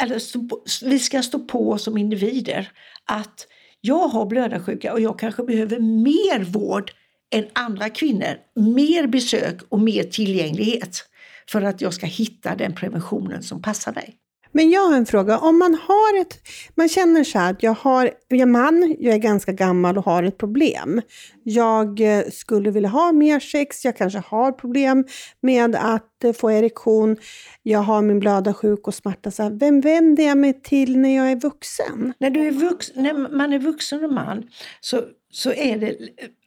Eller 0.00 0.18
stå 0.18 0.48
på, 0.48 0.64
vi 0.84 0.98
ska 0.98 1.22
stå 1.22 1.38
på 1.38 1.78
som 1.78 1.98
individer 1.98 2.70
att 3.04 3.46
jag 3.86 4.08
har 4.08 4.26
blödarsjuka 4.26 4.92
och 4.92 5.00
jag 5.00 5.18
kanske 5.18 5.42
behöver 5.42 5.78
mer 5.80 6.44
vård 6.44 6.92
än 7.34 7.44
andra 7.52 7.90
kvinnor. 7.90 8.36
Mer 8.54 9.06
besök 9.06 9.60
och 9.68 9.80
mer 9.80 10.02
tillgänglighet 10.02 11.04
för 11.48 11.62
att 11.62 11.80
jag 11.80 11.94
ska 11.94 12.06
hitta 12.06 12.54
den 12.54 12.74
preventionen 12.74 13.42
som 13.42 13.62
passar 13.62 13.92
dig. 13.92 14.16
Men 14.56 14.70
jag 14.70 14.80
har 14.80 14.96
en 14.96 15.06
fråga. 15.06 15.38
Om 15.38 15.58
man 15.58 15.74
har 15.74 16.20
ett, 16.20 16.38
man 16.74 16.88
känner 16.88 17.24
så 17.24 17.38
här 17.38 17.50
att 17.50 17.62
jag 17.62 17.74
har, 17.74 18.10
jag 18.28 18.40
är 18.40 18.46
man, 18.46 18.96
jag 18.98 19.14
är 19.14 19.18
ganska 19.18 19.52
gammal 19.52 19.98
och 19.98 20.04
har 20.04 20.22
ett 20.22 20.38
problem. 20.38 21.02
Jag 21.42 22.00
eh, 22.00 22.24
skulle 22.32 22.70
vilja 22.70 22.88
ha 22.88 23.12
mer 23.12 23.40
sex, 23.40 23.84
jag 23.84 23.96
kanske 23.96 24.18
har 24.18 24.52
problem 24.52 25.04
med 25.40 25.76
att 25.76 26.24
eh, 26.24 26.32
få 26.32 26.50
erektion. 26.50 27.16
Jag 27.62 27.78
har 27.78 28.02
min 28.02 28.20
blöda 28.20 28.54
sjuk 28.54 28.88
och 28.88 28.94
smärta. 28.94 29.30
Så 29.30 29.42
här, 29.42 29.50
vem 29.50 29.80
vänder 29.80 30.26
jag 30.26 30.38
mig 30.38 30.62
till 30.62 30.98
när 30.98 31.16
jag 31.16 31.30
är 31.30 31.36
vuxen? 31.36 32.12
När, 32.18 32.30
du 32.30 32.48
är 32.48 32.52
vux, 32.52 32.94
när 32.94 33.36
man 33.36 33.52
är 33.52 33.58
vuxen 33.58 34.04
och 34.04 34.12
man 34.12 34.48
så, 34.80 35.02
så 35.30 35.52
är 35.52 35.78
det, 35.78 35.96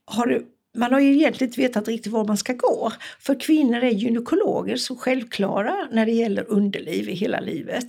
har 0.06 0.26
du 0.26 0.46
man 0.78 0.94
har 0.94 1.00
ju 1.00 1.14
egentligen 1.14 1.50
inte 1.50 1.62
vetat 1.62 1.88
riktigt 1.88 2.12
var 2.12 2.26
man 2.26 2.38
ska 2.38 2.54
gå. 2.54 2.92
För 3.20 3.40
kvinnor 3.40 3.84
är 3.84 3.90
gynekologer 3.90 4.76
så 4.76 4.96
självklara 4.96 5.88
när 5.92 6.06
det 6.06 6.12
gäller 6.12 6.46
underliv 6.48 7.10
i 7.10 7.14
hela 7.14 7.40
livet. 7.40 7.86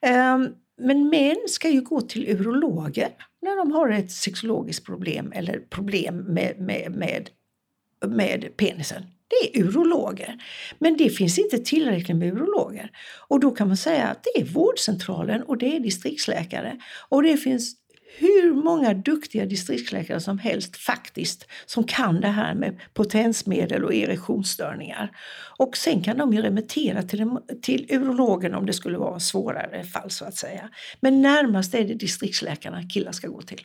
Ehm, 0.00 0.48
men 0.78 1.08
män 1.08 1.36
ska 1.46 1.70
ju 1.70 1.80
gå 1.80 2.00
till 2.00 2.28
urologer 2.28 3.08
när 3.42 3.56
de 3.56 3.72
har 3.72 3.90
ett 3.90 4.10
sexologiskt 4.10 4.86
problem 4.86 5.32
eller 5.34 5.58
problem 5.58 6.16
med, 6.16 6.60
med, 6.60 6.92
med, 6.92 7.30
med 8.06 8.56
penisen. 8.56 9.02
Det 9.28 9.58
är 9.58 9.62
urologer. 9.62 10.42
Men 10.78 10.96
det 10.96 11.10
finns 11.10 11.38
inte 11.38 11.58
tillräckligt 11.58 12.16
med 12.16 12.34
urologer. 12.34 12.90
Och 13.28 13.40
då 13.40 13.50
kan 13.50 13.68
man 13.68 13.76
säga 13.76 14.04
att 14.06 14.24
det 14.24 14.40
är 14.40 14.44
vårdcentralen 14.44 15.42
och 15.42 15.58
det 15.58 15.76
är 15.76 15.80
distriktsläkare. 15.80 16.80
Och 17.08 17.22
det 17.22 17.36
finns 17.36 17.76
hur 18.18 18.54
många 18.54 18.94
duktiga 18.94 19.46
distriktsläkare 19.46 20.20
som 20.20 20.38
helst 20.38 20.76
faktiskt 20.76 21.46
som 21.66 21.84
kan 21.84 22.20
det 22.20 22.28
här 22.28 22.54
med 22.54 22.80
potensmedel 22.94 23.84
och 23.84 23.94
erektionsstörningar. 23.94 25.16
Och 25.58 25.76
sen 25.76 26.02
kan 26.02 26.18
de 26.18 26.32
ju 26.32 26.42
remittera 26.42 27.02
till, 27.02 27.30
till 27.62 27.86
urologen 27.90 28.54
om 28.54 28.66
det 28.66 28.72
skulle 28.72 28.98
vara 28.98 29.20
svårare 29.20 29.84
fall 29.84 30.10
så 30.10 30.24
att 30.24 30.36
säga. 30.36 30.70
Men 31.00 31.22
närmast 31.22 31.74
är 31.74 31.84
det 31.84 31.94
distriktsläkarna 31.94 32.82
killar 32.82 33.12
ska 33.12 33.28
gå 33.28 33.42
till. 33.42 33.60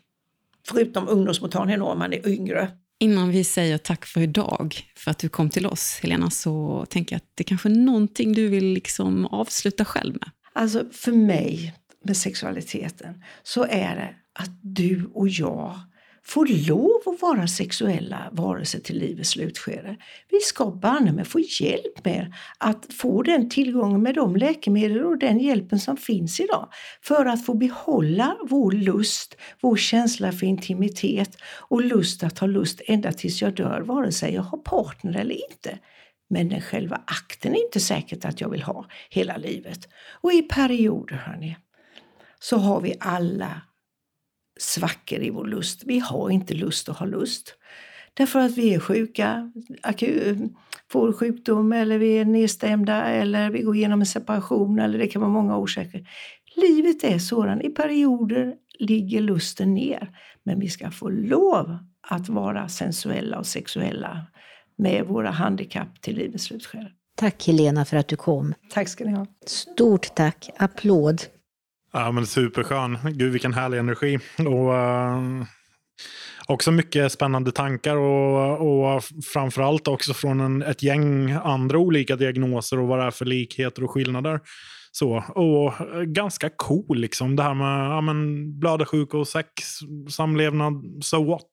Förutom 0.67 1.07
ungdomsmottagningen 1.07 1.81
om 1.81 1.99
man 1.99 2.13
är 2.13 2.27
yngre. 2.27 2.71
Innan 2.99 3.31
vi 3.31 3.43
säger 3.43 3.77
tack 3.77 4.05
för 4.05 4.21
idag, 4.21 4.75
för 4.95 5.11
att 5.11 5.19
du 5.19 5.29
kom 5.29 5.49
till 5.49 5.65
oss, 5.65 5.99
Helena, 6.01 6.29
så 6.29 6.85
tänker 6.89 7.15
jag 7.15 7.17
att 7.17 7.31
det 7.35 7.43
kanske 7.43 7.69
är 7.69 7.73
någonting 7.73 8.33
du 8.33 8.47
vill 8.47 8.65
liksom 8.65 9.25
avsluta 9.25 9.85
själv 9.85 10.13
med. 10.13 10.31
Alltså 10.53 10.85
för 10.91 11.11
mig, 11.11 11.73
med 12.03 12.17
sexualiteten, 12.17 13.23
så 13.43 13.63
är 13.63 13.95
det 13.95 14.15
att 14.39 14.59
du 14.61 15.09
och 15.13 15.27
jag 15.29 15.79
får 16.23 16.67
lov 16.69 17.01
att 17.05 17.21
vara 17.21 17.47
sexuella 17.47 18.29
varelser 18.31 18.79
till 18.79 18.99
livets 18.99 19.29
slutskede. 19.29 19.97
Vi 20.29 20.39
ska 20.39 20.65
banne 20.65 21.11
med 21.11 21.27
få 21.27 21.39
hjälp 21.39 22.05
med 22.05 22.33
att 22.57 22.93
få 22.93 23.23
den 23.23 23.49
tillgången 23.49 24.03
med 24.03 24.15
de 24.15 24.35
läkemedel 24.35 25.05
och 25.05 25.17
den 25.17 25.39
hjälpen 25.39 25.79
som 25.79 25.97
finns 25.97 26.39
idag 26.39 26.69
för 27.01 27.25
att 27.25 27.45
få 27.45 27.53
behålla 27.53 28.37
vår 28.49 28.71
lust, 28.71 29.37
vår 29.61 29.75
känsla 29.75 30.31
för 30.31 30.45
intimitet 30.45 31.37
och 31.45 31.81
lust 31.81 32.23
att 32.23 32.39
ha 32.39 32.47
lust 32.47 32.81
ända 32.85 33.11
tills 33.11 33.41
jag 33.41 33.55
dör, 33.55 33.81
vare 33.81 34.11
sig 34.11 34.33
jag 34.33 34.43
har 34.43 34.57
partner 34.57 35.19
eller 35.19 35.51
inte. 35.51 35.79
Men 36.29 36.49
den 36.49 36.61
själva 36.61 37.01
akten 37.05 37.55
är 37.55 37.65
inte 37.65 37.79
säkert 37.79 38.25
att 38.25 38.41
jag 38.41 38.49
vill 38.49 38.63
ha 38.63 38.85
hela 39.09 39.37
livet. 39.37 39.89
Och 40.21 40.33
i 40.33 40.41
perioder, 40.41 41.15
hörni, 41.15 41.57
så 42.39 42.57
har 42.57 42.81
vi 42.81 42.95
alla 42.99 43.61
svackor 44.59 45.19
i 45.19 45.29
vår 45.29 45.45
lust. 45.45 45.83
Vi 45.85 45.99
har 45.99 46.29
inte 46.29 46.53
lust 46.53 46.89
att 46.89 46.97
ha 46.97 47.05
lust. 47.05 47.55
Därför 48.13 48.39
att 48.39 48.57
vi 48.57 48.73
är 48.73 48.79
sjuka, 48.79 49.51
får 50.91 51.13
sjukdom 51.13 51.73
eller 51.73 51.97
vi 51.97 52.17
är 52.17 52.25
nedstämda 52.25 53.05
eller 53.05 53.49
vi 53.49 53.61
går 53.61 53.75
igenom 53.75 53.99
en 53.99 54.05
separation 54.05 54.79
eller 54.79 54.99
det 54.99 55.07
kan 55.07 55.21
vara 55.21 55.31
många 55.31 55.57
orsaker. 55.57 56.07
Livet 56.55 57.03
är 57.03 57.19
sådant. 57.19 57.63
I 57.63 57.69
perioder 57.69 58.53
ligger 58.79 59.21
lusten 59.21 59.73
ner. 59.73 60.09
Men 60.43 60.59
vi 60.59 60.69
ska 60.69 60.91
få 60.91 61.09
lov 61.09 61.77
att 62.07 62.29
vara 62.29 62.69
sensuella 62.69 63.39
och 63.39 63.45
sexuella 63.45 64.27
med 64.75 65.05
våra 65.05 65.31
handikapp 65.31 66.01
till 66.01 66.15
livets 66.15 66.43
slutskede. 66.43 66.91
Tack 67.15 67.47
Helena 67.47 67.85
för 67.85 67.97
att 67.97 68.07
du 68.07 68.15
kom. 68.15 68.53
Tack 68.69 68.87
ska 68.87 69.05
ni 69.05 69.11
ha. 69.11 69.25
Stort 69.45 70.15
tack. 70.15 70.49
Applåd. 70.57 71.21
Ja, 71.91 72.11
men 72.11 72.25
superskön. 72.25 72.97
Gud, 73.03 73.31
vilken 73.31 73.53
härlig 73.53 73.77
energi. 73.77 74.19
Och, 74.37 74.73
uh, 74.73 75.43
också 76.47 76.71
mycket 76.71 77.11
spännande 77.11 77.51
tankar 77.51 77.95
och, 77.95 78.95
och 78.95 79.03
framförallt 79.33 79.87
också 79.87 80.13
från 80.13 80.39
en, 80.39 80.61
ett 80.61 80.83
gäng 80.83 81.31
andra 81.31 81.77
olika 81.77 82.15
diagnoser 82.15 82.79
och 82.79 82.87
vad 82.87 82.99
det 82.99 83.05
är 83.05 83.11
för 83.11 83.25
likheter 83.25 83.83
och 83.83 83.91
skillnader. 83.91 84.39
Så, 84.91 85.23
och 85.35 85.95
eh, 85.95 86.01
ganska 86.01 86.49
cool 86.49 86.97
liksom. 86.97 87.35
Det 87.35 87.43
här 87.43 87.53
med 87.53 87.91
ja, 87.91 88.01
men, 88.01 88.59
blödarsjuka 88.59 89.17
och 89.17 89.27
sex, 89.27 89.49
samlevnad, 90.09 90.73
so 91.01 91.23
what? 91.23 91.45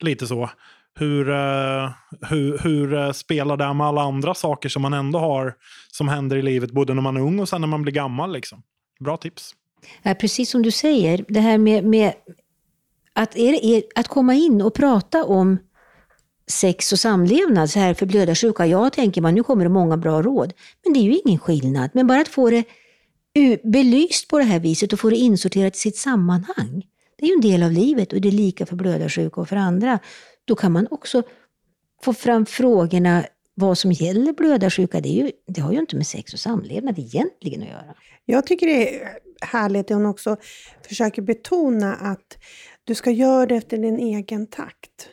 Lite 0.00 0.26
så. 0.26 0.50
Hur, 0.98 1.28
uh, 1.28 1.90
hur, 2.20 2.58
hur 2.58 3.12
spelar 3.12 3.56
det 3.56 3.74
med 3.74 3.86
alla 3.86 4.02
andra 4.02 4.34
saker 4.34 4.68
som 4.68 4.82
man 4.82 4.94
ändå 4.94 5.18
har 5.18 5.54
som 5.92 6.08
händer 6.08 6.36
i 6.36 6.42
livet 6.42 6.70
både 6.70 6.94
när 6.94 7.02
man 7.02 7.16
är 7.16 7.20
ung 7.20 7.40
och 7.40 7.48
sen 7.48 7.60
när 7.60 7.68
man 7.68 7.82
blir 7.82 7.92
gammal? 7.92 8.32
Liksom. 8.32 8.62
Bra 9.00 9.16
tips. 9.16 9.54
Ja, 10.02 10.14
precis 10.14 10.50
som 10.50 10.62
du 10.62 10.70
säger, 10.70 11.24
det 11.28 11.40
här 11.40 11.58
med, 11.58 11.84
med 11.84 12.12
att, 13.12 13.36
är 13.36 13.52
det, 13.52 13.66
är, 13.66 13.82
att 13.94 14.08
komma 14.08 14.34
in 14.34 14.62
och 14.62 14.74
prata 14.74 15.24
om 15.24 15.58
sex 16.50 16.92
och 16.92 16.98
samlevnad 16.98 17.70
så 17.70 17.78
här 17.78 17.94
för 17.94 18.06
blödarsjuka, 18.06 18.66
Jag 18.66 18.92
tänker 18.92 19.20
man 19.20 19.34
nu 19.34 19.42
kommer 19.42 19.64
det 19.64 19.70
många 19.70 19.96
bra 19.96 20.22
råd. 20.22 20.52
Men 20.84 20.92
det 20.92 20.98
är 20.98 21.02
ju 21.02 21.20
ingen 21.24 21.38
skillnad. 21.38 21.90
Men 21.92 22.06
bara 22.06 22.20
att 22.20 22.28
få 22.28 22.50
det 22.50 22.64
belyst 23.64 24.28
på 24.28 24.38
det 24.38 24.44
här 24.44 24.60
viset 24.60 24.92
och 24.92 25.00
få 25.00 25.10
det 25.10 25.16
insorterat 25.16 25.76
i 25.76 25.78
sitt 25.78 25.96
sammanhang. 25.96 26.86
Det 27.16 27.24
är 27.24 27.28
ju 27.28 27.34
en 27.34 27.40
del 27.40 27.62
av 27.62 27.72
livet 27.72 28.12
och 28.12 28.20
det 28.20 28.28
är 28.28 28.32
lika 28.32 28.66
för 28.66 28.76
blödarsjuka 28.76 29.40
och 29.40 29.48
för 29.48 29.56
andra. 29.56 29.98
Då 30.44 30.54
kan 30.54 30.72
man 30.72 30.86
också 30.90 31.22
få 32.02 32.12
fram 32.12 32.46
frågorna 32.46 33.24
vad 33.54 33.78
som 33.78 33.92
gäller 33.92 34.32
blödarsjuka. 34.32 35.00
Det, 35.00 35.08
är 35.08 35.24
ju, 35.24 35.32
det 35.46 35.60
har 35.60 35.72
ju 35.72 35.78
inte 35.78 35.96
med 35.96 36.06
sex 36.06 36.32
och 36.32 36.40
samlevnad 36.40 36.98
egentligen 36.98 37.62
att 37.62 37.68
göra. 37.68 37.94
Jag 38.24 38.46
tycker 38.46 38.66
det 38.66 39.00
är 39.00 39.18
härligt 39.40 39.90
att 39.90 39.96
hon 39.96 40.06
också 40.06 40.36
försöker 40.88 41.22
betona 41.22 41.94
att 41.94 42.38
du 42.84 42.94
ska 42.94 43.10
göra 43.10 43.46
det 43.46 43.56
efter 43.56 43.78
din 43.78 43.98
egen 43.98 44.46
takt. 44.46 45.08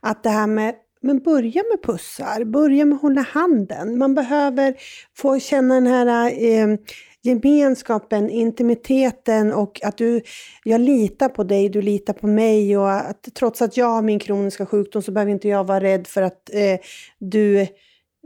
Att 0.00 0.22
det 0.22 0.30
här 0.30 0.46
med 0.46 0.74
men 1.02 1.18
börja 1.18 1.62
med 1.70 1.82
pussar, 1.82 2.44
börja 2.44 2.84
med 2.84 2.96
att 2.96 3.02
hålla 3.02 3.20
handen. 3.20 3.98
Man 3.98 4.14
behöver 4.14 4.74
få 5.16 5.40
känna 5.40 5.74
den 5.74 5.86
här 5.86 6.32
eh, 6.44 6.76
gemenskapen, 7.22 8.30
intimiteten 8.30 9.52
och 9.52 9.80
att 9.84 9.96
du, 9.96 10.22
jag 10.64 10.80
litar 10.80 11.28
på 11.28 11.44
dig, 11.44 11.68
du 11.68 11.82
litar 11.82 12.12
på 12.12 12.26
mig 12.26 12.76
och 12.76 12.90
att 12.90 13.28
trots 13.34 13.62
att 13.62 13.76
jag 13.76 13.86
har 13.86 14.02
min 14.02 14.18
kroniska 14.18 14.66
sjukdom 14.66 15.02
så 15.02 15.12
behöver 15.12 15.32
inte 15.32 15.48
jag 15.48 15.64
vara 15.64 15.80
rädd 15.80 16.06
för 16.06 16.22
att 16.22 16.50
eh, 16.54 16.78
du 17.18 17.66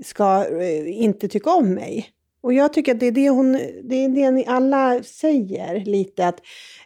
ska 0.04 0.46
eh, 0.60 1.02
inte 1.02 1.28
tycka 1.28 1.50
om 1.50 1.74
mig. 1.74 2.13
Och 2.44 2.52
jag 2.52 2.72
tycker 2.72 2.92
att 2.94 3.00
det 3.00 3.06
är 3.06 3.12
det, 3.12 3.28
hon, 3.28 3.52
det, 3.84 4.04
är 4.04 4.08
det 4.08 4.30
ni 4.30 4.46
alla 4.46 5.02
säger 5.02 5.84
lite, 5.84 6.28
att 6.28 6.40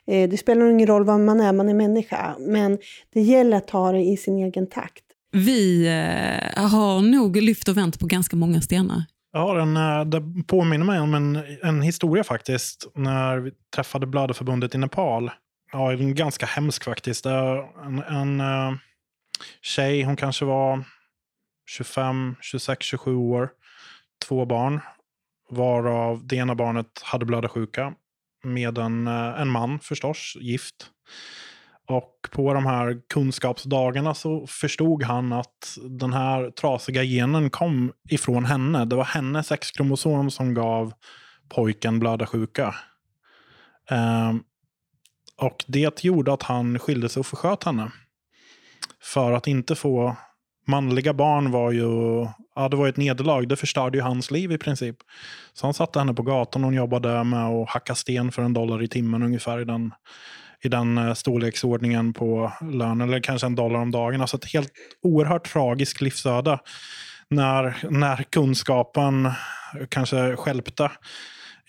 eh, 0.06 0.28
det 0.28 0.36
spelar 0.36 0.70
ingen 0.70 0.86
roll 0.86 1.04
vad 1.04 1.20
man 1.20 1.40
är, 1.40 1.52
man 1.52 1.68
är 1.68 1.74
människa. 1.74 2.36
Men 2.38 2.78
det 3.12 3.20
gäller 3.20 3.56
att 3.56 3.68
ta 3.68 3.92
det 3.92 4.00
i 4.00 4.16
sin 4.16 4.38
egen 4.38 4.66
takt. 4.66 5.04
Vi 5.32 5.86
eh, 5.86 6.68
har 6.68 7.02
nog 7.02 7.36
lyft 7.36 7.68
och 7.68 7.76
vänt 7.76 8.00
på 8.00 8.06
ganska 8.06 8.36
många 8.36 8.60
stenar. 8.60 9.04
Jag 9.32 9.40
har 9.40 9.56
en, 9.56 9.76
eh, 9.76 10.04
det 10.04 10.44
påminner 10.46 10.84
mig 10.84 11.00
om 11.00 11.14
en, 11.14 11.42
en 11.62 11.82
historia 11.82 12.24
faktiskt, 12.24 12.86
när 12.94 13.38
vi 13.38 13.50
träffade 13.74 14.06
Blöderförbundet 14.06 14.74
i 14.74 14.78
Nepal. 14.78 15.30
Ja, 15.72 15.92
en 15.92 16.14
ganska 16.14 16.46
hemsk 16.46 16.84
faktiskt. 16.84 17.26
En, 17.26 17.98
en 18.08 18.40
uh, 18.40 18.76
tjej, 19.62 20.02
hon 20.02 20.16
kanske 20.16 20.44
var 20.44 20.84
25, 21.68 22.36
26, 22.40 22.86
27 22.86 23.14
år. 23.14 23.50
Två 24.28 24.46
barn, 24.46 24.80
varav 25.50 26.26
det 26.26 26.36
ena 26.36 26.54
barnet 26.54 27.02
hade 27.02 27.24
blödarsjuka. 27.24 27.94
Med 28.44 28.78
en, 28.78 29.06
eh, 29.06 29.40
en 29.40 29.48
man 29.48 29.80
förstås, 29.80 30.36
gift. 30.40 30.90
Och 31.88 32.28
på 32.32 32.54
de 32.54 32.66
här 32.66 33.00
kunskapsdagarna 33.08 34.14
så 34.14 34.46
förstod 34.46 35.02
han 35.02 35.32
att 35.32 35.78
den 35.82 36.12
här 36.12 36.50
trasiga 36.50 37.02
genen 37.02 37.50
kom 37.50 37.92
ifrån 38.08 38.44
henne. 38.44 38.84
Det 38.84 38.96
var 38.96 39.04
hennes 39.04 39.52
X-kromosom 39.52 40.30
som 40.30 40.54
gav 40.54 40.92
pojken 41.48 41.98
blödarsjuka. 41.98 42.74
Eh, 43.90 44.34
och 45.36 45.64
det 45.66 46.04
gjorde 46.04 46.32
att 46.32 46.42
han 46.42 46.78
skilde 46.78 47.08
sig 47.08 47.20
och 47.20 47.26
försköt 47.26 47.64
henne. 47.64 47.92
För 49.02 49.32
att 49.32 49.46
inte 49.46 49.74
få 49.74 50.16
manliga 50.66 51.12
barn 51.12 51.50
var 51.50 51.70
ju 51.70 52.26
ja, 52.58 52.68
det 52.68 52.76
var 52.76 52.88
ett 52.88 52.96
nederlag. 52.96 53.48
Det 53.48 53.56
förstörde 53.56 53.98
ju 53.98 54.02
hans 54.02 54.30
liv 54.30 54.52
i 54.52 54.58
princip. 54.58 54.96
Så 55.52 55.66
han 55.66 55.74
satte 55.74 55.98
henne 55.98 56.14
på 56.14 56.22
gatan 56.22 56.64
hon 56.64 56.74
jobbade 56.74 57.24
med 57.24 57.46
att 57.46 57.68
hacka 57.68 57.94
sten 57.94 58.32
för 58.32 58.42
en 58.42 58.52
dollar 58.52 58.82
i 58.82 58.88
timmen 58.88 59.22
ungefär 59.22 59.60
i 59.60 59.64
den 59.64 59.92
i 60.64 60.68
den 60.68 60.98
eh, 60.98 61.14
storleksordningen 61.14 62.12
på 62.12 62.52
lön, 62.72 63.00
eller 63.00 63.20
kanske 63.20 63.46
en 63.46 63.54
dollar 63.54 63.80
om 63.80 63.90
dagen. 63.90 64.20
Alltså 64.20 64.36
ett 64.36 64.52
helt 64.52 64.72
oerhört 65.02 65.52
tragiskt 65.52 66.00
livsöde. 66.00 66.58
När, 67.30 67.76
när 67.90 68.22
kunskapen 68.22 69.30
kanske 69.88 70.36
skälpte 70.36 70.90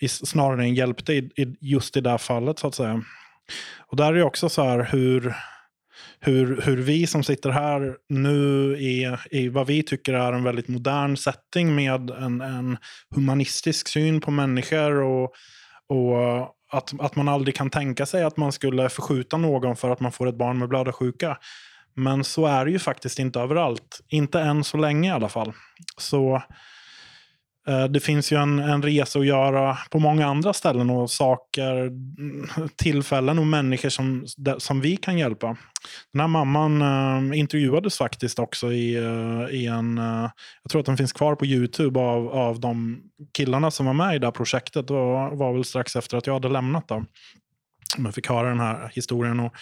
snarare 0.08 0.62
än 0.62 0.74
hjälpte 0.74 1.12
i, 1.12 1.18
i, 1.18 1.56
just 1.60 1.96
i 1.96 2.00
det 2.00 2.18
fallet 2.18 2.58
så 2.58 2.66
att 2.66 2.74
säga. 2.74 3.02
Och 3.78 3.96
där 3.96 4.06
är 4.06 4.12
det 4.12 4.24
också 4.24 4.48
så 4.48 4.64
här 4.64 4.88
hur, 4.92 5.34
hur, 6.20 6.60
hur 6.62 6.76
vi 6.76 7.06
som 7.06 7.22
sitter 7.22 7.50
här 7.50 7.96
nu 8.08 8.76
i, 8.78 9.16
i 9.30 9.48
vad 9.48 9.66
vi 9.66 9.82
tycker 9.82 10.14
är 10.14 10.32
en 10.32 10.44
väldigt 10.44 10.68
modern 10.68 11.16
setting 11.16 11.74
med 11.74 12.10
en, 12.10 12.40
en 12.40 12.78
humanistisk 13.14 13.88
syn 13.88 14.20
på 14.20 14.30
människor 14.30 15.02
och, 15.02 15.32
och 15.88 16.42
att, 16.72 17.00
att 17.00 17.16
man 17.16 17.28
aldrig 17.28 17.54
kan 17.54 17.70
tänka 17.70 18.06
sig 18.06 18.22
att 18.22 18.36
man 18.36 18.52
skulle 18.52 18.88
förskjuta 18.88 19.36
någon 19.36 19.76
för 19.76 19.90
att 19.90 20.00
man 20.00 20.12
får 20.12 20.28
ett 20.28 20.38
barn 20.38 20.58
med 20.58 20.68
blödarsjuka. 20.68 21.38
Men 21.94 22.24
så 22.24 22.46
är 22.46 22.64
det 22.64 22.70
ju 22.70 22.78
faktiskt 22.78 23.18
inte 23.18 23.40
överallt. 23.40 24.00
Inte 24.08 24.40
än 24.40 24.64
så 24.64 24.76
länge 24.76 25.08
i 25.08 25.12
alla 25.12 25.28
fall. 25.28 25.52
Så 25.98 26.42
Eh, 27.68 27.84
det 27.84 28.00
finns 28.00 28.32
ju 28.32 28.36
en, 28.36 28.58
en 28.58 28.82
resa 28.82 29.18
att 29.18 29.26
göra 29.26 29.78
på 29.90 29.98
många 29.98 30.26
andra 30.26 30.52
ställen 30.52 30.90
och 30.90 31.10
saker, 31.10 31.90
tillfällen 32.76 33.38
och 33.38 33.46
människor 33.46 33.88
som, 33.88 34.26
som 34.58 34.80
vi 34.80 34.96
kan 34.96 35.18
hjälpa. 35.18 35.56
Den 36.12 36.20
här 36.20 36.28
mamman 36.28 36.82
äh, 36.82 37.38
intervjuades 37.38 37.98
faktiskt 37.98 38.38
också 38.38 38.72
i, 38.72 38.94
äh, 38.94 39.56
i 39.56 39.66
en, 39.66 39.98
äh, 39.98 40.30
jag 40.62 40.70
tror 40.70 40.80
att 40.80 40.86
den 40.86 40.96
finns 40.96 41.12
kvar 41.12 41.34
på 41.34 41.46
Youtube 41.46 42.00
av, 42.00 42.28
av 42.28 42.60
de 42.60 43.02
killarna 43.32 43.70
som 43.70 43.86
var 43.86 43.94
med 43.94 44.16
i 44.16 44.18
det 44.18 44.26
här 44.26 44.32
projektet. 44.32 44.88
Det 44.88 44.94
var, 44.94 45.36
var 45.36 45.52
väl 45.52 45.64
strax 45.64 45.96
efter 45.96 46.16
att 46.16 46.26
jag 46.26 46.34
hade 46.34 46.48
lämnat. 46.48 46.88
Då. 46.88 47.04
Man 47.98 48.12
fick 48.12 48.28
höra 48.28 48.48
den 48.48 48.60
här 48.60 48.90
historien. 48.94 49.40
Och, 49.40 49.52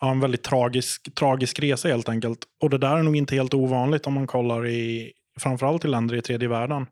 ja, 0.00 0.10
en 0.10 0.20
väldigt 0.20 0.42
tragisk, 0.42 1.14
tragisk 1.14 1.60
resa 1.60 1.88
helt 1.88 2.08
enkelt. 2.08 2.38
Och 2.62 2.70
det 2.70 2.78
där 2.78 2.96
är 2.96 3.02
nog 3.02 3.16
inte 3.16 3.34
helt 3.34 3.54
ovanligt 3.54 4.06
om 4.06 4.14
man 4.14 4.26
kollar 4.26 4.66
i, 4.66 5.12
framförallt 5.42 5.84
i 5.84 5.88
länder 5.88 6.14
i 6.14 6.22
tredje 6.22 6.48
världen. 6.48 6.86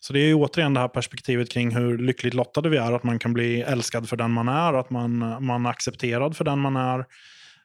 Så 0.00 0.12
det 0.12 0.20
är 0.20 0.26
ju 0.26 0.34
återigen 0.34 0.74
det 0.74 0.80
här 0.80 0.88
perspektivet 0.88 1.50
kring 1.50 1.76
hur 1.76 1.98
lyckligt 1.98 2.34
lottade 2.34 2.68
vi 2.68 2.76
är, 2.76 2.92
att 2.92 3.04
man 3.04 3.18
kan 3.18 3.32
bli 3.32 3.60
älskad 3.60 4.08
för 4.08 4.16
den 4.16 4.30
man 4.30 4.48
är, 4.48 4.72
att 4.72 4.90
man, 4.90 5.18
man 5.44 5.66
är 5.66 5.70
accepterad 5.70 6.36
för 6.36 6.44
den 6.44 6.58
man 6.58 6.76
är. 6.76 7.04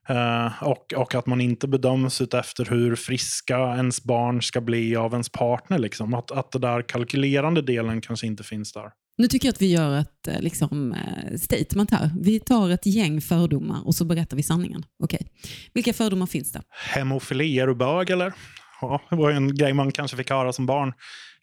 Uh, 0.09 0.63
och, 0.63 0.93
och 0.93 1.15
att 1.15 1.25
man 1.25 1.41
inte 1.41 1.67
bedöms 1.67 2.21
efter 2.21 2.65
hur 2.65 2.95
friska 2.95 3.57
ens 3.57 4.03
barn 4.03 4.41
ska 4.41 4.61
bli 4.61 4.95
av 4.95 5.11
ens 5.11 5.29
partner. 5.29 5.79
Liksom. 5.79 6.13
Att, 6.13 6.31
att 6.31 6.51
den 6.51 6.61
där 6.61 6.81
kalkylerande 6.81 7.61
delen 7.61 8.01
kanske 8.01 8.27
inte 8.27 8.43
finns 8.43 8.73
där. 8.73 8.91
Nu 9.17 9.27
tycker 9.27 9.47
jag 9.47 9.53
att 9.53 9.61
vi 9.61 9.71
gör 9.71 9.99
ett 9.99 10.27
eh, 10.27 10.41
liksom, 10.41 10.93
eh, 10.93 11.37
statement 11.37 11.91
här. 11.91 12.11
Vi 12.21 12.39
tar 12.39 12.69
ett 12.69 12.85
gäng 12.85 13.21
fördomar 13.21 13.87
och 13.87 13.95
så 13.95 14.05
berättar 14.05 14.37
vi 14.37 14.43
sanningen. 14.43 14.85
Okej. 15.03 15.27
Vilka 15.73 15.93
fördomar 15.93 16.25
finns 16.25 16.51
det? 16.51 16.61
Hemofili, 16.95 17.59
är 17.59 17.67
du 17.67 17.75
bög 17.75 18.09
eller? 18.09 18.33
Ja, 18.81 19.01
det 19.09 19.15
var 19.15 19.31
en 19.31 19.55
grej 19.55 19.73
man 19.73 19.91
kanske 19.91 20.17
fick 20.17 20.29
höra 20.29 20.53
som 20.53 20.65
barn. 20.65 20.93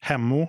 Hemo 0.00 0.48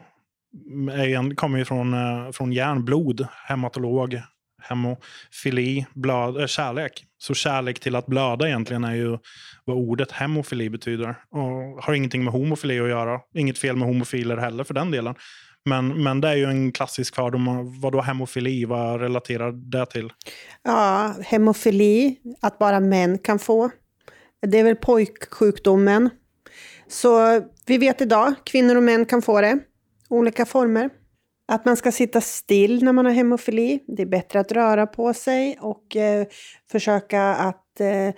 kommer 1.35 1.57
ju 1.57 1.65
från, 1.65 1.93
eh, 1.93 2.31
från 2.31 2.53
hjärn, 2.53 2.85
blod, 2.85 3.27
hematolog, 3.47 4.21
hemofili, 4.61 5.85
blöd, 5.93 6.41
äh, 6.41 6.47
kärlek. 6.47 7.03
Så 7.17 7.33
kärlek 7.33 7.79
till 7.79 7.95
att 7.95 8.05
blöda 8.05 8.47
egentligen 8.47 8.83
är 8.83 8.95
ju 8.95 9.17
vad 9.65 9.77
ordet 9.77 10.11
hemofili 10.11 10.69
betyder. 10.69 11.15
Och 11.31 11.83
har 11.83 11.93
ingenting 11.93 12.23
med 12.23 12.33
homofili 12.33 12.79
att 12.79 12.89
göra. 12.89 13.19
Inget 13.35 13.57
fel 13.57 13.75
med 13.75 13.87
homofiler 13.87 14.37
heller 14.37 14.63
för 14.63 14.73
den 14.73 14.91
delen. 14.91 15.15
Men, 15.65 16.03
men 16.03 16.21
det 16.21 16.27
är 16.27 16.35
ju 16.35 16.45
en 16.45 16.71
klassisk 16.71 17.15
fördom. 17.15 17.79
Vad 17.81 17.91
då 17.91 18.01
hemofili? 18.01 18.65
Vad 18.65 19.01
relaterar 19.01 19.51
det 19.51 19.85
till? 19.85 20.11
Ja, 20.63 21.15
hemofili, 21.23 22.17
att 22.41 22.59
bara 22.59 22.79
män 22.79 23.17
kan 23.17 23.39
få. 23.39 23.69
Det 24.47 24.59
är 24.59 24.63
väl 24.63 24.75
pojksjukdomen. 24.75 26.09
Så 26.87 27.41
vi 27.65 27.77
vet 27.77 28.01
idag, 28.01 28.33
kvinnor 28.43 28.75
och 28.75 28.83
män 28.83 29.05
kan 29.05 29.21
få 29.21 29.41
det. 29.41 29.59
Olika 30.09 30.45
former. 30.45 30.89
Att 31.47 31.65
man 31.65 31.77
ska 31.77 31.91
sitta 31.91 32.21
still 32.21 32.83
när 32.83 32.93
man 32.93 33.05
har 33.05 33.13
hemofili. 33.13 33.79
Det 33.87 34.01
är 34.01 34.05
bättre 34.05 34.39
att 34.39 34.51
röra 34.51 34.87
på 34.87 35.13
sig 35.13 35.57
och 35.61 35.95
eh, 35.95 36.27
försöka 36.71 37.23
att 37.23 37.79
eh, 37.79 38.13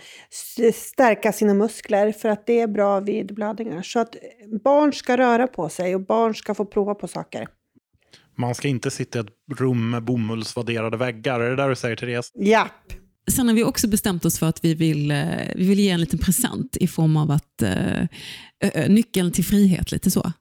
stärka 0.73 1.31
sina 1.31 1.53
muskler 1.53 2.11
för 2.11 2.29
att 2.29 2.45
det 2.45 2.59
är 2.59 2.67
bra 2.67 2.99
vid 2.99 3.35
blödningar. 3.35 3.81
Så 3.81 3.99
att 3.99 4.15
barn 4.63 4.93
ska 4.93 5.17
röra 5.17 5.47
på 5.47 5.69
sig 5.69 5.95
och 5.95 6.01
barn 6.01 6.35
ska 6.35 6.53
få 6.53 6.65
prova 6.65 6.95
på 6.95 7.07
saker. 7.07 7.47
Man 8.35 8.55
ska 8.55 8.67
inte 8.67 8.91
sitta 8.91 9.19
i 9.19 9.21
ett 9.21 9.59
rum 9.59 9.89
med 9.89 10.03
bomullsvadderade 10.03 10.97
väggar, 10.97 11.39
är 11.39 11.49
det 11.49 11.55
där 11.55 11.69
du 11.69 11.75
säger 11.75 11.95
Therese? 11.95 12.31
Japp. 12.35 12.93
Sen 13.31 13.47
har 13.47 13.55
vi 13.55 13.63
också 13.63 13.87
bestämt 13.87 14.25
oss 14.25 14.39
för 14.39 14.45
att 14.45 14.65
vi 14.65 14.73
vill, 14.73 15.11
eh, 15.11 15.27
vi 15.55 15.67
vill 15.67 15.79
ge 15.79 15.89
en 15.89 16.01
liten 16.01 16.19
present 16.19 16.77
i 16.77 16.87
form 16.87 17.17
av 17.17 17.31
att 17.31 17.63
uh, 17.63 18.89
nyckeln 18.89 19.31
till 19.31 19.45
frihet, 19.45 19.91
lite 19.91 20.11
så. 20.11 20.31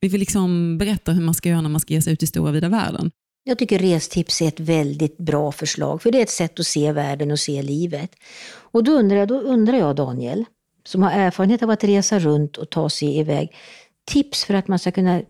Vi 0.00 0.08
vill 0.08 0.20
liksom 0.20 0.78
berätta 0.78 1.12
hur 1.12 1.22
man 1.22 1.34
ska 1.34 1.48
göra 1.48 1.60
när 1.60 1.68
man 1.68 1.80
ska 1.80 1.94
ge 1.94 2.02
sig 2.02 2.12
ut 2.12 2.22
i 2.22 2.26
stora 2.26 2.52
vida 2.52 2.68
världen. 2.68 3.10
Jag 3.44 3.58
tycker 3.58 3.78
restips 3.78 4.42
är 4.42 4.48
ett 4.48 4.60
väldigt 4.60 5.16
bra 5.16 5.52
förslag, 5.52 6.02
för 6.02 6.12
det 6.12 6.18
är 6.18 6.22
ett 6.22 6.30
sätt 6.30 6.60
att 6.60 6.66
se 6.66 6.92
världen 6.92 7.30
och 7.30 7.38
se 7.38 7.62
livet. 7.62 8.10
Och 8.56 8.84
då 8.84 8.92
undrar 8.92 9.16
jag, 9.16 9.28
då 9.28 9.40
undrar 9.40 9.78
jag 9.78 9.96
Daniel, 9.96 10.44
som 10.84 11.02
har 11.02 11.10
erfarenhet 11.10 11.62
av 11.62 11.70
att 11.70 11.84
resa 11.84 12.18
runt 12.18 12.56
och 12.56 12.70
ta 12.70 12.90
sig 12.90 13.18
iväg, 13.18 13.56
tips 14.04 14.44
för 14.44 14.54
att 14.54 14.68
man 14.68 14.78
ska 14.78 14.92
kunna 14.92 15.22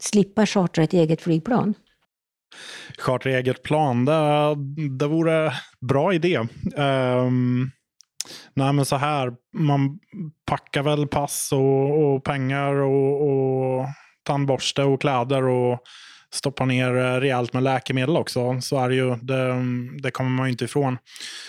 slippa 0.00 0.46
chartra 0.46 0.84
ett 0.84 0.92
eget 0.92 1.20
flygplan? 1.20 1.74
Chartra 2.98 3.30
eget 3.30 3.62
plan, 3.62 4.04
det, 4.04 4.54
det 4.98 5.06
vore 5.06 5.52
bra 5.80 6.14
idé. 6.14 6.40
Um, 6.76 7.70
Nej, 8.54 8.72
men 8.72 8.84
så 8.84 8.96
här, 8.96 9.32
man 9.54 9.98
packar 10.46 10.82
väl 10.82 11.06
pass 11.06 11.52
och, 11.52 12.14
och 12.14 12.24
pengar 12.24 12.74
och, 12.74 13.28
och 13.28 13.86
tandborste 14.22 14.82
och 14.82 15.00
kläder 15.00 15.42
och 15.42 15.78
stoppar 16.32 16.66
ner 16.66 16.96
eh, 16.96 17.20
rejält 17.20 17.52
med 17.52 17.62
läkemedel 17.62 18.16
också. 18.16 18.60
Så 18.60 18.78
är 18.78 18.88
det 18.88 18.94
ju. 18.94 19.16
Det, 19.16 19.54
det 20.02 20.10
kommer 20.10 20.30
man 20.30 20.46
ju 20.46 20.52
inte 20.52 20.64
ifrån. 20.64 20.98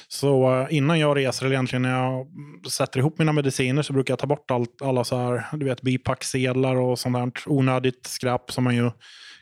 Så 0.07 0.59
eh, 0.61 0.67
innan 0.69 0.99
jag 0.99 1.17
reser, 1.17 1.45
eller 1.45 1.55
egentligen 1.55 1.81
när 1.81 2.03
jag 2.03 2.27
sätter 2.71 2.99
ihop 2.99 3.19
mina 3.19 3.33
mediciner, 3.33 3.81
så 3.81 3.93
brukar 3.93 4.11
jag 4.11 4.19
ta 4.19 4.27
bort 4.27 4.51
allt, 4.51 4.81
alla 4.81 5.03
så 5.03 5.17
här, 5.17 5.45
du 5.57 5.65
vet, 5.65 5.81
bipacksedlar 5.81 6.75
och 6.75 6.99
sånt 6.99 7.15
där 7.15 7.31
onödigt 7.45 8.07
skräp 8.07 8.51
som 8.51 8.63
man 8.63 8.75
ju 8.75 8.91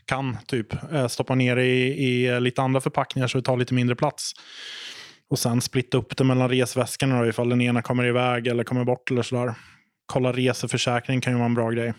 kan 0.10 0.38
typ 0.48 0.94
eh, 0.94 1.08
stoppa 1.08 1.36
ner 1.36 1.58
i, 1.58 2.06
i 2.08 2.40
lite 2.40 2.62
andra 2.62 2.82
förpackningar 2.82 3.28
så 3.28 3.38
det 3.38 3.44
tar 3.44 3.58
lite 3.58 3.74
mindre 3.74 3.96
plats. 3.96 4.32
Och 5.30 5.40
sen 5.40 5.62
splitta 5.62 5.98
upp 5.98 6.18
det 6.18 6.24
mellan 6.24 6.50
resväskorna 6.50 7.20
då, 7.20 7.28
ifall 7.28 7.50
den 7.50 7.62
ena 7.62 7.82
kommer 7.82 8.06
iväg 8.06 8.48
eller 8.48 8.64
kommer 8.64 8.86
bort 8.86 9.12
eller 9.12 9.22
sådär. 9.22 9.54
Kolla 10.06 10.32
reseförsäkring 10.32 11.22
kan 11.22 11.34
ju 11.34 11.38
vara 11.38 11.46
en 11.46 11.54
bra 11.54 11.70
grej. 11.70 11.94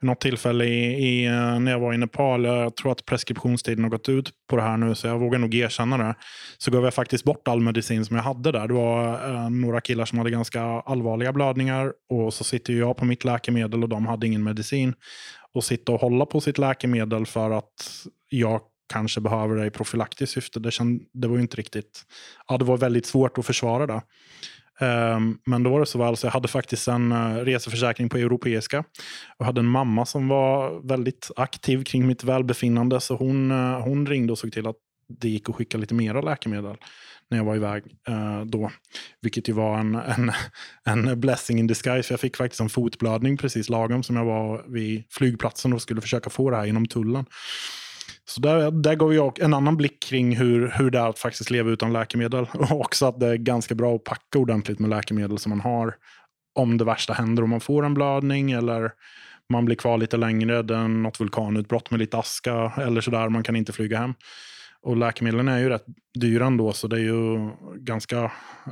Vid 0.00 0.06
något 0.06 0.20
tillfälle 0.20 0.64
i, 0.64 0.84
i, 1.08 1.26
eh, 1.26 1.60
när 1.60 1.72
jag 1.72 1.80
var 1.80 1.94
i 1.94 1.98
Nepal, 1.98 2.44
eh, 2.44 2.52
jag 2.52 2.76
tror 2.76 2.92
att 2.92 3.04
preskriptionstiden 3.04 3.84
har 3.84 3.90
gått 3.90 4.08
ut 4.08 4.30
på 4.50 4.56
det 4.56 4.62
här 4.62 4.76
nu, 4.76 4.94
så 4.94 5.06
jag 5.06 5.18
vågar 5.18 5.38
nog 5.38 5.54
erkänna 5.54 5.98
det. 5.98 6.14
Så 6.58 6.70
gav 6.70 6.84
jag 6.84 6.94
faktiskt 6.94 7.24
bort 7.24 7.48
all 7.48 7.60
medicin 7.60 8.04
som 8.04 8.16
jag 8.16 8.22
hade 8.22 8.52
där. 8.52 8.68
Det 8.68 8.74
var 8.74 9.28
eh, 9.30 9.50
några 9.50 9.80
killar 9.80 10.04
som 10.04 10.18
hade 10.18 10.30
ganska 10.30 10.62
allvarliga 10.62 11.32
blödningar 11.32 11.92
och 12.10 12.34
så 12.34 12.44
sitter 12.44 12.72
jag 12.72 12.96
på 12.96 13.04
mitt 13.04 13.24
läkemedel 13.24 13.82
och 13.82 13.88
de 13.88 14.06
hade 14.06 14.26
ingen 14.26 14.42
medicin. 14.42 14.94
Och 15.56 15.64
sitta 15.64 15.92
och 15.92 16.00
hålla 16.00 16.26
på 16.26 16.40
sitt 16.40 16.58
läkemedel 16.58 17.26
för 17.26 17.50
att 17.50 18.06
jag 18.28 18.60
kanske 18.92 19.20
behöver 19.20 19.56
det 19.56 19.66
i 19.66 19.70
profylaktiskt 19.70 20.32
syfte. 20.32 20.60
Det, 20.60 20.70
känd, 20.70 21.02
det 21.12 21.28
var 21.28 21.36
ju 21.36 21.42
inte 21.42 21.56
riktigt... 21.56 22.02
Ja, 22.48 22.58
det 22.58 22.64
var 22.64 22.76
väldigt 22.76 23.06
svårt 23.06 23.38
att 23.38 23.46
försvara 23.46 23.86
det. 23.86 24.02
Um, 24.80 25.38
men 25.46 25.62
då 25.62 25.70
var 25.70 25.80
det 25.80 25.86
så 25.86 25.98
väl 25.98 26.16
så 26.16 26.26
jag 26.26 26.32
hade 26.32 26.48
faktiskt 26.48 26.88
en 26.88 27.12
uh, 27.12 27.36
reseförsäkring 27.36 28.08
på 28.08 28.18
europeiska. 28.18 28.84
Jag 29.38 29.46
hade 29.46 29.60
en 29.60 29.66
mamma 29.66 30.06
som 30.06 30.28
var 30.28 30.80
väldigt 30.88 31.30
aktiv 31.36 31.84
kring 31.84 32.06
mitt 32.06 32.24
välbefinnande. 32.24 33.00
Så 33.00 33.16
hon, 33.16 33.50
uh, 33.50 33.80
hon 33.80 34.06
ringde 34.06 34.32
och 34.32 34.38
såg 34.38 34.52
till 34.52 34.66
att 34.66 34.76
det 35.08 35.28
gick 35.28 35.48
att 35.48 35.54
skicka 35.54 35.78
lite 35.78 35.94
mera 35.94 36.20
läkemedel 36.20 36.76
när 37.30 37.38
jag 37.38 37.44
var 37.44 37.56
iväg 37.56 37.84
eh, 38.08 38.44
då. 38.44 38.70
Vilket 39.22 39.48
ju 39.48 39.52
var 39.52 39.78
en, 39.78 39.94
en, 39.94 40.32
en 40.84 41.20
blessing 41.20 41.58
in 41.58 41.66
disguise. 41.66 42.06
För 42.06 42.12
jag 42.12 42.20
fick 42.20 42.36
faktiskt 42.36 42.60
en 42.60 42.68
fotblödning 42.68 43.36
precis 43.36 43.68
lagom 43.68 44.02
som 44.02 44.16
jag 44.16 44.24
var 44.24 44.64
vid 44.68 45.04
flygplatsen 45.10 45.72
och 45.72 45.82
skulle 45.82 46.00
försöka 46.00 46.30
få 46.30 46.50
det 46.50 46.56
här 46.56 46.66
inom 46.66 46.86
tullen. 46.86 47.24
Så 48.28 48.40
där, 48.40 48.70
där 48.70 48.94
gav 48.94 49.14
jag 49.14 49.38
en 49.38 49.54
annan 49.54 49.76
blick 49.76 50.02
kring 50.02 50.36
hur, 50.36 50.68
hur 50.68 50.90
det 50.90 50.98
är 50.98 51.08
att 51.08 51.18
faktiskt 51.18 51.50
leva 51.50 51.70
utan 51.70 51.92
läkemedel. 51.92 52.46
Och 52.54 52.80
också 52.80 53.06
att 53.06 53.20
det 53.20 53.26
är 53.26 53.36
ganska 53.36 53.74
bra 53.74 53.94
att 53.94 54.04
packa 54.04 54.38
ordentligt 54.38 54.78
med 54.78 54.90
läkemedel 54.90 55.38
som 55.38 55.50
man 55.50 55.60
har 55.60 55.94
om 56.54 56.78
det 56.78 56.84
värsta 56.84 57.12
händer. 57.12 57.42
Om 57.42 57.50
man 57.50 57.60
får 57.60 57.84
en 57.84 57.94
blödning 57.94 58.52
eller 58.52 58.90
man 59.52 59.64
blir 59.64 59.76
kvar 59.76 59.98
lite 59.98 60.16
längre, 60.16 60.62
det 60.62 60.76
är 60.76 60.88
något 60.88 61.20
vulkanutbrott 61.20 61.90
med 61.90 62.00
lite 62.00 62.18
aska 62.18 62.72
eller 62.76 63.00
sådär, 63.00 63.28
man 63.28 63.42
kan 63.42 63.56
inte 63.56 63.72
flyga 63.72 63.98
hem. 63.98 64.14
Och 64.82 64.96
läkemedlen 64.96 65.48
är 65.48 65.58
ju 65.58 65.68
rätt 65.68 65.84
dyra 66.20 66.46
ändå, 66.46 66.72
så 66.72 66.88
det 66.88 66.96
är 66.96 67.00
ju 67.00 67.50
ganska... 67.74 68.24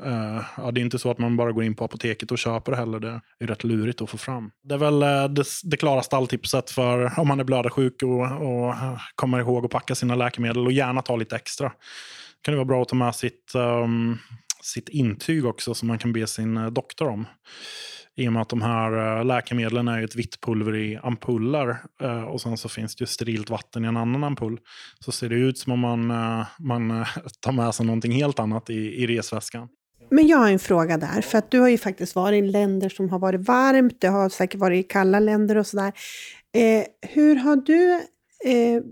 Eh, 0.05 0.43
ja, 0.57 0.71
det 0.71 0.81
är 0.81 0.83
inte 0.83 0.99
så 0.99 1.11
att 1.11 1.19
man 1.19 1.37
bara 1.37 1.53
går 1.53 1.65
in 1.65 1.75
på 1.75 1.85
apoteket 1.85 2.33
och 2.33 2.39
köper 2.39 2.73
det 2.73 2.79
heller. 2.79 3.01
Det 3.01 3.21
är 3.41 3.47
rätt 3.47 3.65
lurigt 3.65 4.03
att 4.03 4.11
få 4.11 4.19
fram. 4.19 4.51
Det 4.63 4.75
är 4.75 4.79
väl 4.79 5.03
eh, 5.03 5.29
det, 5.29 5.45
det 5.65 5.77
klara 5.77 6.03
stalltipset 6.03 6.71
för 6.71 7.19
om 7.21 7.29
man 7.29 7.41
är 7.41 7.45
blödarsjuk 7.45 8.03
och, 8.03 8.21
och 8.21 8.69
eh, 8.69 8.99
kommer 9.15 9.39
ihåg 9.39 9.65
att 9.65 9.71
packa 9.71 9.95
sina 9.95 10.15
läkemedel 10.15 10.67
och 10.67 10.73
gärna 10.73 11.03
ta 11.03 11.17
lite 11.17 11.37
extra. 11.37 11.69
Det 11.69 12.43
kan 12.43 12.53
det 12.53 12.57
vara 12.57 12.65
bra 12.65 12.83
att 12.83 12.89
ta 12.89 12.97
med 12.97 13.15
sitt, 13.15 13.53
um, 13.55 14.19
sitt 14.63 14.89
intyg 14.89 15.47
också 15.47 15.75
som 15.75 15.89
man 15.89 15.99
kan 15.99 16.13
be 16.13 16.27
sin 16.27 16.57
eh, 16.57 16.67
doktor 16.67 17.09
om. 17.09 17.27
I 18.17 18.29
och 18.29 18.33
med 18.33 18.43
att 18.43 18.49
de 18.49 18.63
här 18.63 19.19
eh, 19.19 19.25
läkemedlen 19.25 19.89
är 19.89 20.03
ett 20.03 20.17
vitt 20.17 20.41
pulver 20.41 20.77
i 20.77 20.99
ampuller 21.03 21.77
eh, 22.03 22.25
och 22.25 22.41
sen 22.41 22.57
så 22.57 22.69
finns 22.69 22.97
det 22.97 23.03
ju 23.03 23.07
sterilt 23.07 23.51
vatten 23.51 23.85
i 23.85 23.89
en 23.89 23.97
annan 23.97 24.25
ampull. 24.25 24.61
Så 25.01 25.13
ser 25.13 25.29
det 25.29 25.35
ut 25.35 25.59
som 25.59 25.73
om 25.73 25.81
man, 25.81 26.11
eh, 26.11 26.47
man 26.59 27.05
tar 27.41 27.53
med 27.53 27.75
sig 27.75 27.87
någonting 27.87 28.13
helt 28.13 28.39
annat 28.39 28.71
i, 28.71 29.03
i 29.03 29.07
resväskan. 29.07 29.69
Men 30.11 30.27
jag 30.27 30.39
har 30.39 30.51
en 30.51 30.59
fråga 30.59 30.99
där, 30.99 31.21
för 31.21 31.39
att 31.39 31.51
du 31.51 31.61
har 31.61 31.69
ju 31.69 31.79
faktiskt 31.79 32.15
varit 32.15 32.45
i 32.45 32.47
länder 32.47 32.89
som 32.89 33.09
har 33.09 33.19
varit 33.19 33.41
varmt, 33.41 34.01
du 34.01 34.09
har 34.09 34.29
säkert 34.29 34.61
varit 34.61 34.85
i 34.85 34.89
kalla 34.89 35.21
länder 35.21 35.57
och 35.57 35.67
sådär. 35.67 35.93
Eh, 36.55 36.85
hur 37.13 37.37
har 37.37 37.57
du 37.57 37.93
eh, 38.45 38.83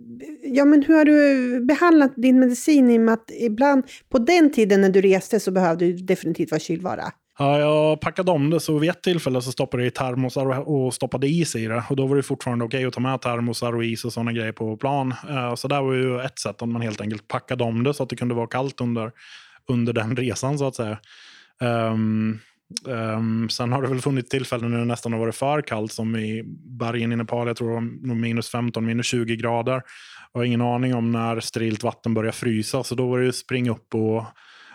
ja, 0.42 0.64
men 0.64 0.82
hur 0.82 0.94
har 0.94 1.04
du 1.04 1.60
behandlat 1.64 2.12
din 2.16 2.40
medicin 2.40 2.90
i 2.90 2.98
och 2.98 3.02
med 3.02 3.14
att 3.14 3.30
ibland, 3.40 3.84
på 4.08 4.18
den 4.18 4.52
tiden 4.52 4.80
när 4.80 4.88
du 4.88 5.00
reste 5.00 5.40
så 5.40 5.50
behövde 5.50 5.86
du 5.86 5.92
definitivt 5.92 6.50
vara 6.50 6.60
kylvara? 6.60 7.12
Ja, 7.42 7.58
jag 7.58 8.00
packade 8.00 8.30
om 8.30 8.50
det 8.50 8.60
så 8.60 8.78
vid 8.78 8.90
ett 8.90 9.02
tillfälle 9.02 9.42
så 9.42 9.52
stoppade 9.52 9.82
jag 9.82 9.88
i 9.88 9.90
termosar 9.90 10.68
och 10.68 10.94
stoppade 10.94 11.28
is 11.28 11.56
i 11.56 11.66
det. 11.66 11.84
Och 11.90 11.96
då 11.96 12.06
var 12.06 12.16
det 12.16 12.22
fortfarande 12.22 12.64
okej 12.64 12.78
okay 12.78 12.86
att 12.86 12.94
ta 12.94 13.00
med 13.00 13.20
termosar 13.20 13.76
och 13.76 13.84
is 13.84 14.04
och 14.04 14.12
sådana 14.12 14.32
grejer 14.32 14.52
på 14.52 14.76
plan. 14.76 15.14
Eh, 15.30 15.54
så 15.54 15.68
det 15.68 15.80
var 15.80 15.92
ju 15.92 16.20
ett 16.20 16.38
sätt 16.38 16.62
att 16.62 16.68
man 16.68 16.82
helt 16.82 17.00
enkelt 17.00 17.28
packade 17.28 17.64
om 17.64 17.84
det 17.84 17.94
så 17.94 18.02
att 18.02 18.08
det 18.08 18.16
kunde 18.16 18.34
vara 18.34 18.46
kallt 18.46 18.80
under, 18.80 19.12
under 19.68 19.92
den 19.92 20.16
resan 20.16 20.58
så 20.58 20.66
att 20.66 20.74
säga. 20.74 20.98
Um, 21.60 22.40
um, 22.86 23.48
sen 23.50 23.72
har 23.72 23.82
det 23.82 23.88
väl 23.88 24.00
funnits 24.00 24.28
tillfällen 24.28 24.70
när 24.70 24.78
det 24.78 24.84
nästan 24.84 25.12
har 25.12 25.20
varit 25.20 25.34
för 25.34 25.62
kallt 25.62 25.92
som 25.92 26.16
i 26.16 26.42
bergen 26.78 27.12
i 27.12 27.16
Nepal. 27.16 27.46
Jag 27.46 27.56
tror 27.56 27.68
det 27.68 27.74
var 28.08 28.14
minus 28.14 28.50
15, 28.50 28.84
minus 28.84 29.06
20 29.06 29.36
grader. 29.36 29.82
Jag 30.32 30.40
har 30.40 30.44
ingen 30.44 30.62
aning 30.62 30.94
om 30.94 31.12
när 31.12 31.40
sterilt 31.40 31.82
vatten 31.82 32.14
börjar 32.14 32.32
frysa 32.32 32.84
så 32.84 32.94
då 32.94 33.08
var 33.08 33.18
det 33.18 33.24
ju 33.24 33.32
springa 33.32 33.70
upp 33.70 33.94
och 33.94 34.24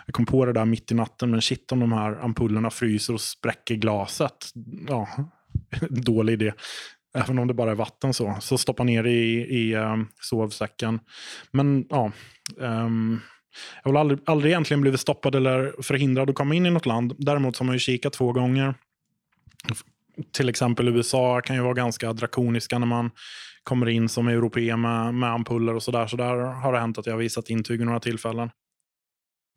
jag 0.08 0.14
kom 0.14 0.26
på 0.26 0.44
det 0.44 0.52
där 0.52 0.64
mitt 0.64 0.92
i 0.92 0.94
natten, 0.94 1.30
men 1.30 1.42
shit 1.42 1.72
om 1.72 1.80
de 1.80 1.92
här 1.92 2.24
ampullerna 2.24 2.70
fryser 2.70 3.14
och 3.14 3.20
spräcker 3.20 3.74
glaset. 3.74 4.50
Ja, 4.88 5.08
dålig 5.90 6.32
idé. 6.32 6.52
Även 7.14 7.38
om 7.38 7.48
det 7.48 7.54
bara 7.54 7.70
är 7.70 7.74
vatten 7.74 8.14
så. 8.14 8.36
Så 8.40 8.58
stoppa 8.58 8.84
ner 8.84 9.02
det 9.02 9.10
i, 9.10 9.40
i 9.40 9.74
um, 9.74 10.08
sovsäcken. 10.20 11.00
Men 11.50 11.86
ja. 11.90 12.12
Um, 12.56 13.20
jag 13.84 13.92
har 13.92 14.00
aldrig, 14.00 14.18
aldrig 14.26 14.50
egentligen 14.50 14.80
blivit 14.80 15.00
stoppad 15.00 15.34
eller 15.34 15.82
förhindrad 15.82 16.30
att 16.30 16.36
komma 16.36 16.54
in 16.54 16.66
i 16.66 16.70
något 16.70 16.86
land. 16.86 17.14
Däremot 17.18 17.56
så 17.56 17.62
har 17.62 17.66
man 17.66 17.74
ju 17.74 17.80
kikat 17.80 18.12
två 18.12 18.32
gånger. 18.32 18.74
Till 20.32 20.48
exempel 20.48 20.88
USA 20.88 21.40
kan 21.40 21.56
ju 21.56 21.62
vara 21.62 21.74
ganska 21.74 22.12
drakoniska 22.12 22.78
när 22.78 22.86
man 22.86 23.10
kommer 23.62 23.88
in 23.88 24.08
som 24.08 24.28
europé 24.28 24.76
med, 24.76 25.14
med 25.14 25.30
ampuller 25.30 25.74
och 25.74 25.82
sådär. 25.82 26.06
Så 26.06 26.16
där 26.16 26.36
har 26.36 26.72
det 26.72 26.78
hänt 26.78 26.98
att 26.98 27.06
jag 27.06 27.12
har 27.12 27.18
visat 27.18 27.50
intyg 27.50 27.78
vid 27.78 27.86
några 27.86 28.00
tillfällen. 28.00 28.50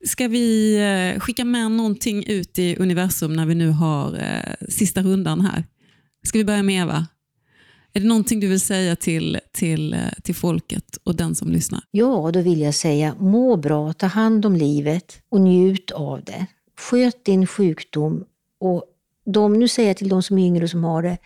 Ska 0.05 0.27
vi 0.27 0.75
eh, 1.13 1.19
skicka 1.19 1.45
med 1.45 1.71
någonting 1.71 2.23
ut 2.27 2.59
i 2.59 2.75
universum 2.75 3.33
när 3.33 3.45
vi 3.45 3.55
nu 3.55 3.69
har 3.69 4.13
eh, 4.13 4.67
sista 4.69 5.01
rundan 5.01 5.41
här? 5.41 5.65
Ska 6.27 6.37
vi 6.37 6.45
börja 6.45 6.63
med 6.63 6.81
Eva? 6.81 7.07
Är 7.93 7.99
det 7.99 8.07
någonting 8.07 8.39
du 8.39 8.47
vill 8.47 8.59
säga 8.59 8.95
till, 8.95 9.39
till, 9.51 9.93
eh, 9.93 9.99
till 10.23 10.35
folket 10.35 10.97
och 11.03 11.15
den 11.15 11.35
som 11.35 11.51
lyssnar? 11.51 11.81
Ja, 11.91 12.31
då 12.33 12.41
vill 12.41 12.61
jag 12.61 12.73
säga 12.73 13.15
må 13.19 13.55
bra, 13.55 13.93
ta 13.93 14.07
hand 14.07 14.45
om 14.45 14.55
livet 14.55 15.21
och 15.29 15.41
njut 15.41 15.91
av 15.91 16.23
det. 16.23 16.45
Sköt 16.79 17.25
din 17.25 17.47
sjukdom 17.47 18.23
och 18.59 18.83
de, 19.25 19.53
nu 19.53 19.67
säger 19.67 19.89
jag 19.89 19.97
till 19.97 20.09
de 20.09 20.23
som 20.23 20.37
är 20.37 20.45
yngre 20.45 20.63
och 20.63 20.69
som 20.69 20.83
har 20.83 21.03
det, 21.03 21.17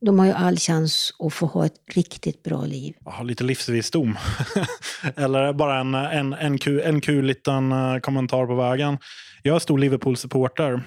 de 0.00 0.18
har 0.18 0.26
ju 0.26 0.32
all 0.32 0.56
chans 0.56 1.14
att 1.18 1.32
få 1.32 1.46
ha 1.46 1.66
ett 1.66 1.80
riktigt 1.94 2.42
bra 2.42 2.64
liv. 2.64 2.94
Ja, 3.04 3.22
lite 3.22 3.44
livsvisdom. 3.44 4.18
Eller 5.16 5.52
bara 5.52 5.80
en, 5.80 5.94
en, 5.94 6.32
en, 6.32 6.58
kul, 6.58 6.80
en 6.80 7.00
kul 7.00 7.24
liten 7.24 7.72
eh, 7.72 7.98
kommentar 7.98 8.46
på 8.46 8.54
vägen. 8.54 8.98
Jag 9.42 9.54
är 9.56 9.58
stor 9.58 9.78
Liverpool-supporter. 9.78 10.82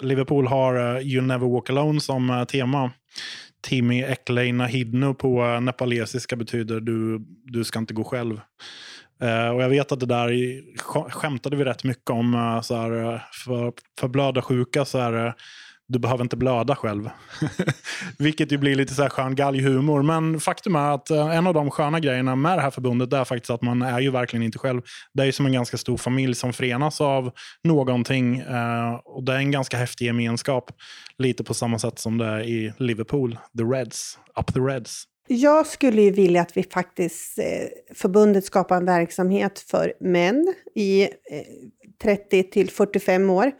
Liverpool 0.00 0.46
har 0.46 0.96
eh, 0.96 1.06
You 1.06 1.22
Never 1.22 1.46
Walk 1.46 1.70
Alone 1.70 2.00
som 2.00 2.30
eh, 2.30 2.44
tema. 2.44 2.90
Timmy 3.62 4.02
Ekleina 4.02 4.66
Hidno 4.66 5.14
på 5.14 5.60
nepalesiska 5.60 6.36
betyder 6.36 6.80
du, 6.80 7.26
du 7.44 7.64
ska 7.64 7.78
inte 7.78 7.94
gå 7.94 8.04
själv. 8.04 8.40
Och 9.54 9.62
jag 9.62 9.68
vet 9.68 9.92
att 9.92 10.00
det 10.00 10.06
där 10.06 10.30
skämtade 11.10 11.56
vi 11.56 11.64
rätt 11.64 11.84
mycket 11.84 12.10
om. 12.10 12.60
så 12.64 12.76
här, 12.76 13.22
för, 13.44 13.72
för 14.00 14.08
blödarsjuka 14.08 14.84
så 14.84 14.98
är 14.98 15.12
det 15.12 15.34
du 15.88 15.98
behöver 15.98 16.24
inte 16.24 16.36
blöda 16.36 16.76
själv. 16.76 17.10
Vilket 18.18 18.52
ju 18.52 18.58
blir 18.58 18.74
lite 18.74 18.94
så 18.94 19.02
här 19.02 19.08
skön 19.08 19.34
galghumor. 19.34 20.02
Men 20.02 20.40
faktum 20.40 20.76
är 20.76 20.94
att 20.94 21.10
eh, 21.10 21.36
en 21.36 21.46
av 21.46 21.54
de 21.54 21.70
sköna 21.70 22.00
grejerna 22.00 22.36
med 22.36 22.58
det 22.58 22.62
här 22.62 22.70
förbundet 22.70 23.12
är 23.12 23.24
faktiskt 23.24 23.50
att 23.50 23.62
man 23.62 23.82
är 23.82 24.00
ju 24.00 24.10
verkligen 24.10 24.42
inte 24.42 24.58
själv. 24.58 24.82
Det 25.14 25.22
är 25.22 25.26
ju 25.26 25.32
som 25.32 25.46
en 25.46 25.52
ganska 25.52 25.76
stor 25.76 25.96
familj 25.96 26.34
som 26.34 26.52
förenas 26.52 27.00
av 27.00 27.30
någonting. 27.64 28.38
Eh, 28.38 28.94
och 29.04 29.24
det 29.24 29.32
är 29.32 29.36
en 29.36 29.50
ganska 29.50 29.76
häftig 29.76 30.06
gemenskap. 30.06 30.70
Lite 31.18 31.44
på 31.44 31.54
samma 31.54 31.78
sätt 31.78 31.98
som 31.98 32.18
det 32.18 32.26
är 32.26 32.40
i 32.40 32.72
Liverpool. 32.78 33.38
The 33.58 33.64
Reds. 33.64 34.18
Up 34.40 34.54
the 34.54 34.60
Reds. 34.60 35.04
Jag 35.28 35.66
skulle 35.66 36.02
ju 36.02 36.10
vilja 36.10 36.42
att 36.42 36.56
vi 36.56 36.62
faktiskt, 36.62 37.38
eh, 37.38 37.44
förbundet 37.94 38.44
skapar 38.44 38.76
en 38.76 38.84
verksamhet 38.84 39.58
för 39.58 39.92
män 40.00 40.54
i 40.74 41.02
eh, 41.02 41.08
30 42.02 42.42
till 42.42 42.70
45 42.70 43.30
år 43.30 43.52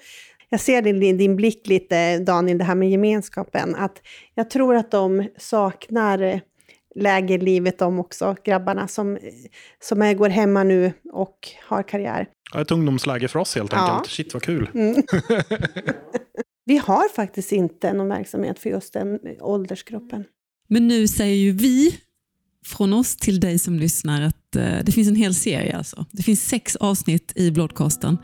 jag 0.48 0.60
ser 0.60 0.82
det 0.82 0.90
i 0.90 1.12
din 1.12 1.36
blick 1.36 1.66
lite, 1.66 2.18
Daniel, 2.18 2.58
det 2.58 2.64
här 2.64 2.74
med 2.74 2.90
gemenskapen. 2.90 3.74
Att 3.74 4.02
jag 4.34 4.50
tror 4.50 4.76
att 4.76 4.90
de 4.90 5.28
saknar 5.38 6.40
läge 6.94 7.34
i 7.34 7.38
livet 7.38 7.78
de 7.78 7.98
också, 7.98 8.36
grabbarna 8.44 8.88
som, 8.88 9.18
som 9.82 10.02
är, 10.02 10.14
går 10.14 10.28
hemma 10.28 10.64
nu 10.64 10.92
och 11.12 11.38
har 11.68 11.82
karriär. 11.82 12.28
Ja, 12.54 12.60
ett 12.60 12.70
ungdomsläge 12.70 13.28
för 13.28 13.38
oss 13.38 13.54
helt 13.54 13.72
Ja. 13.72 13.78
enkelt. 13.90 14.10
Shit 14.12 14.34
vad 14.34 14.42
kul. 14.42 14.70
Mm. 14.74 15.02
Vi 16.64 16.76
har 16.76 17.08
faktiskt 17.14 17.52
inte 17.52 17.92
någon 17.92 18.08
verksamhet 18.08 18.58
för 18.58 18.70
just 18.70 18.92
den 18.92 19.18
åldersgruppen. 19.40 20.24
Men 20.68 20.88
nu 20.88 21.08
säger 21.08 21.36
ju 21.36 21.52
vi 21.52 21.98
från 22.66 22.92
oss 22.92 23.16
till 23.16 23.40
dig 23.40 23.58
som 23.58 23.78
lyssnar 23.78 24.22
att 24.22 24.45
det 24.60 24.92
finns 24.92 25.08
en 25.08 25.16
hel 25.16 25.34
serie. 25.34 25.76
Alltså. 25.76 26.06
Det 26.12 26.22
finns 26.22 26.48
sex 26.48 26.76
avsnitt 26.76 27.32
i 27.34 27.50
Blodcasten 27.50 28.18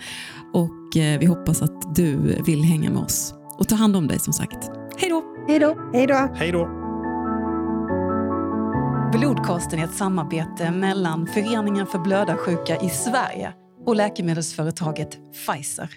och 0.53 0.97
eh, 0.97 1.19
vi 1.19 1.27
hoppas 1.27 1.63
att 1.63 1.95
du 1.95 2.43
vill 2.47 2.63
hänga 2.63 2.91
med 2.91 3.03
oss. 3.03 3.35
Och 3.59 3.69
ta 3.69 3.75
hand 3.75 3.97
om 3.97 4.09
dig 4.09 4.19
som 4.19 4.33
sagt. 4.33 4.71
Hej 4.99 5.11
då! 5.11 5.23
Hej 5.49 5.59
då! 5.59 5.91
Hej 5.93 6.07
då! 6.07 6.29
Hej 6.35 6.53
då. 6.53 6.83
Blodcasten 9.13 9.79
är 9.79 9.85
ett 9.85 9.95
samarbete 9.95 10.71
mellan 10.71 11.27
Föreningen 11.27 11.87
för 11.87 11.99
blödarsjuka 11.99 12.77
i 12.81 12.89
Sverige 12.89 13.53
och 13.87 13.97
läkemedelsföretaget 13.97 15.19
Pfizer. 15.33 15.91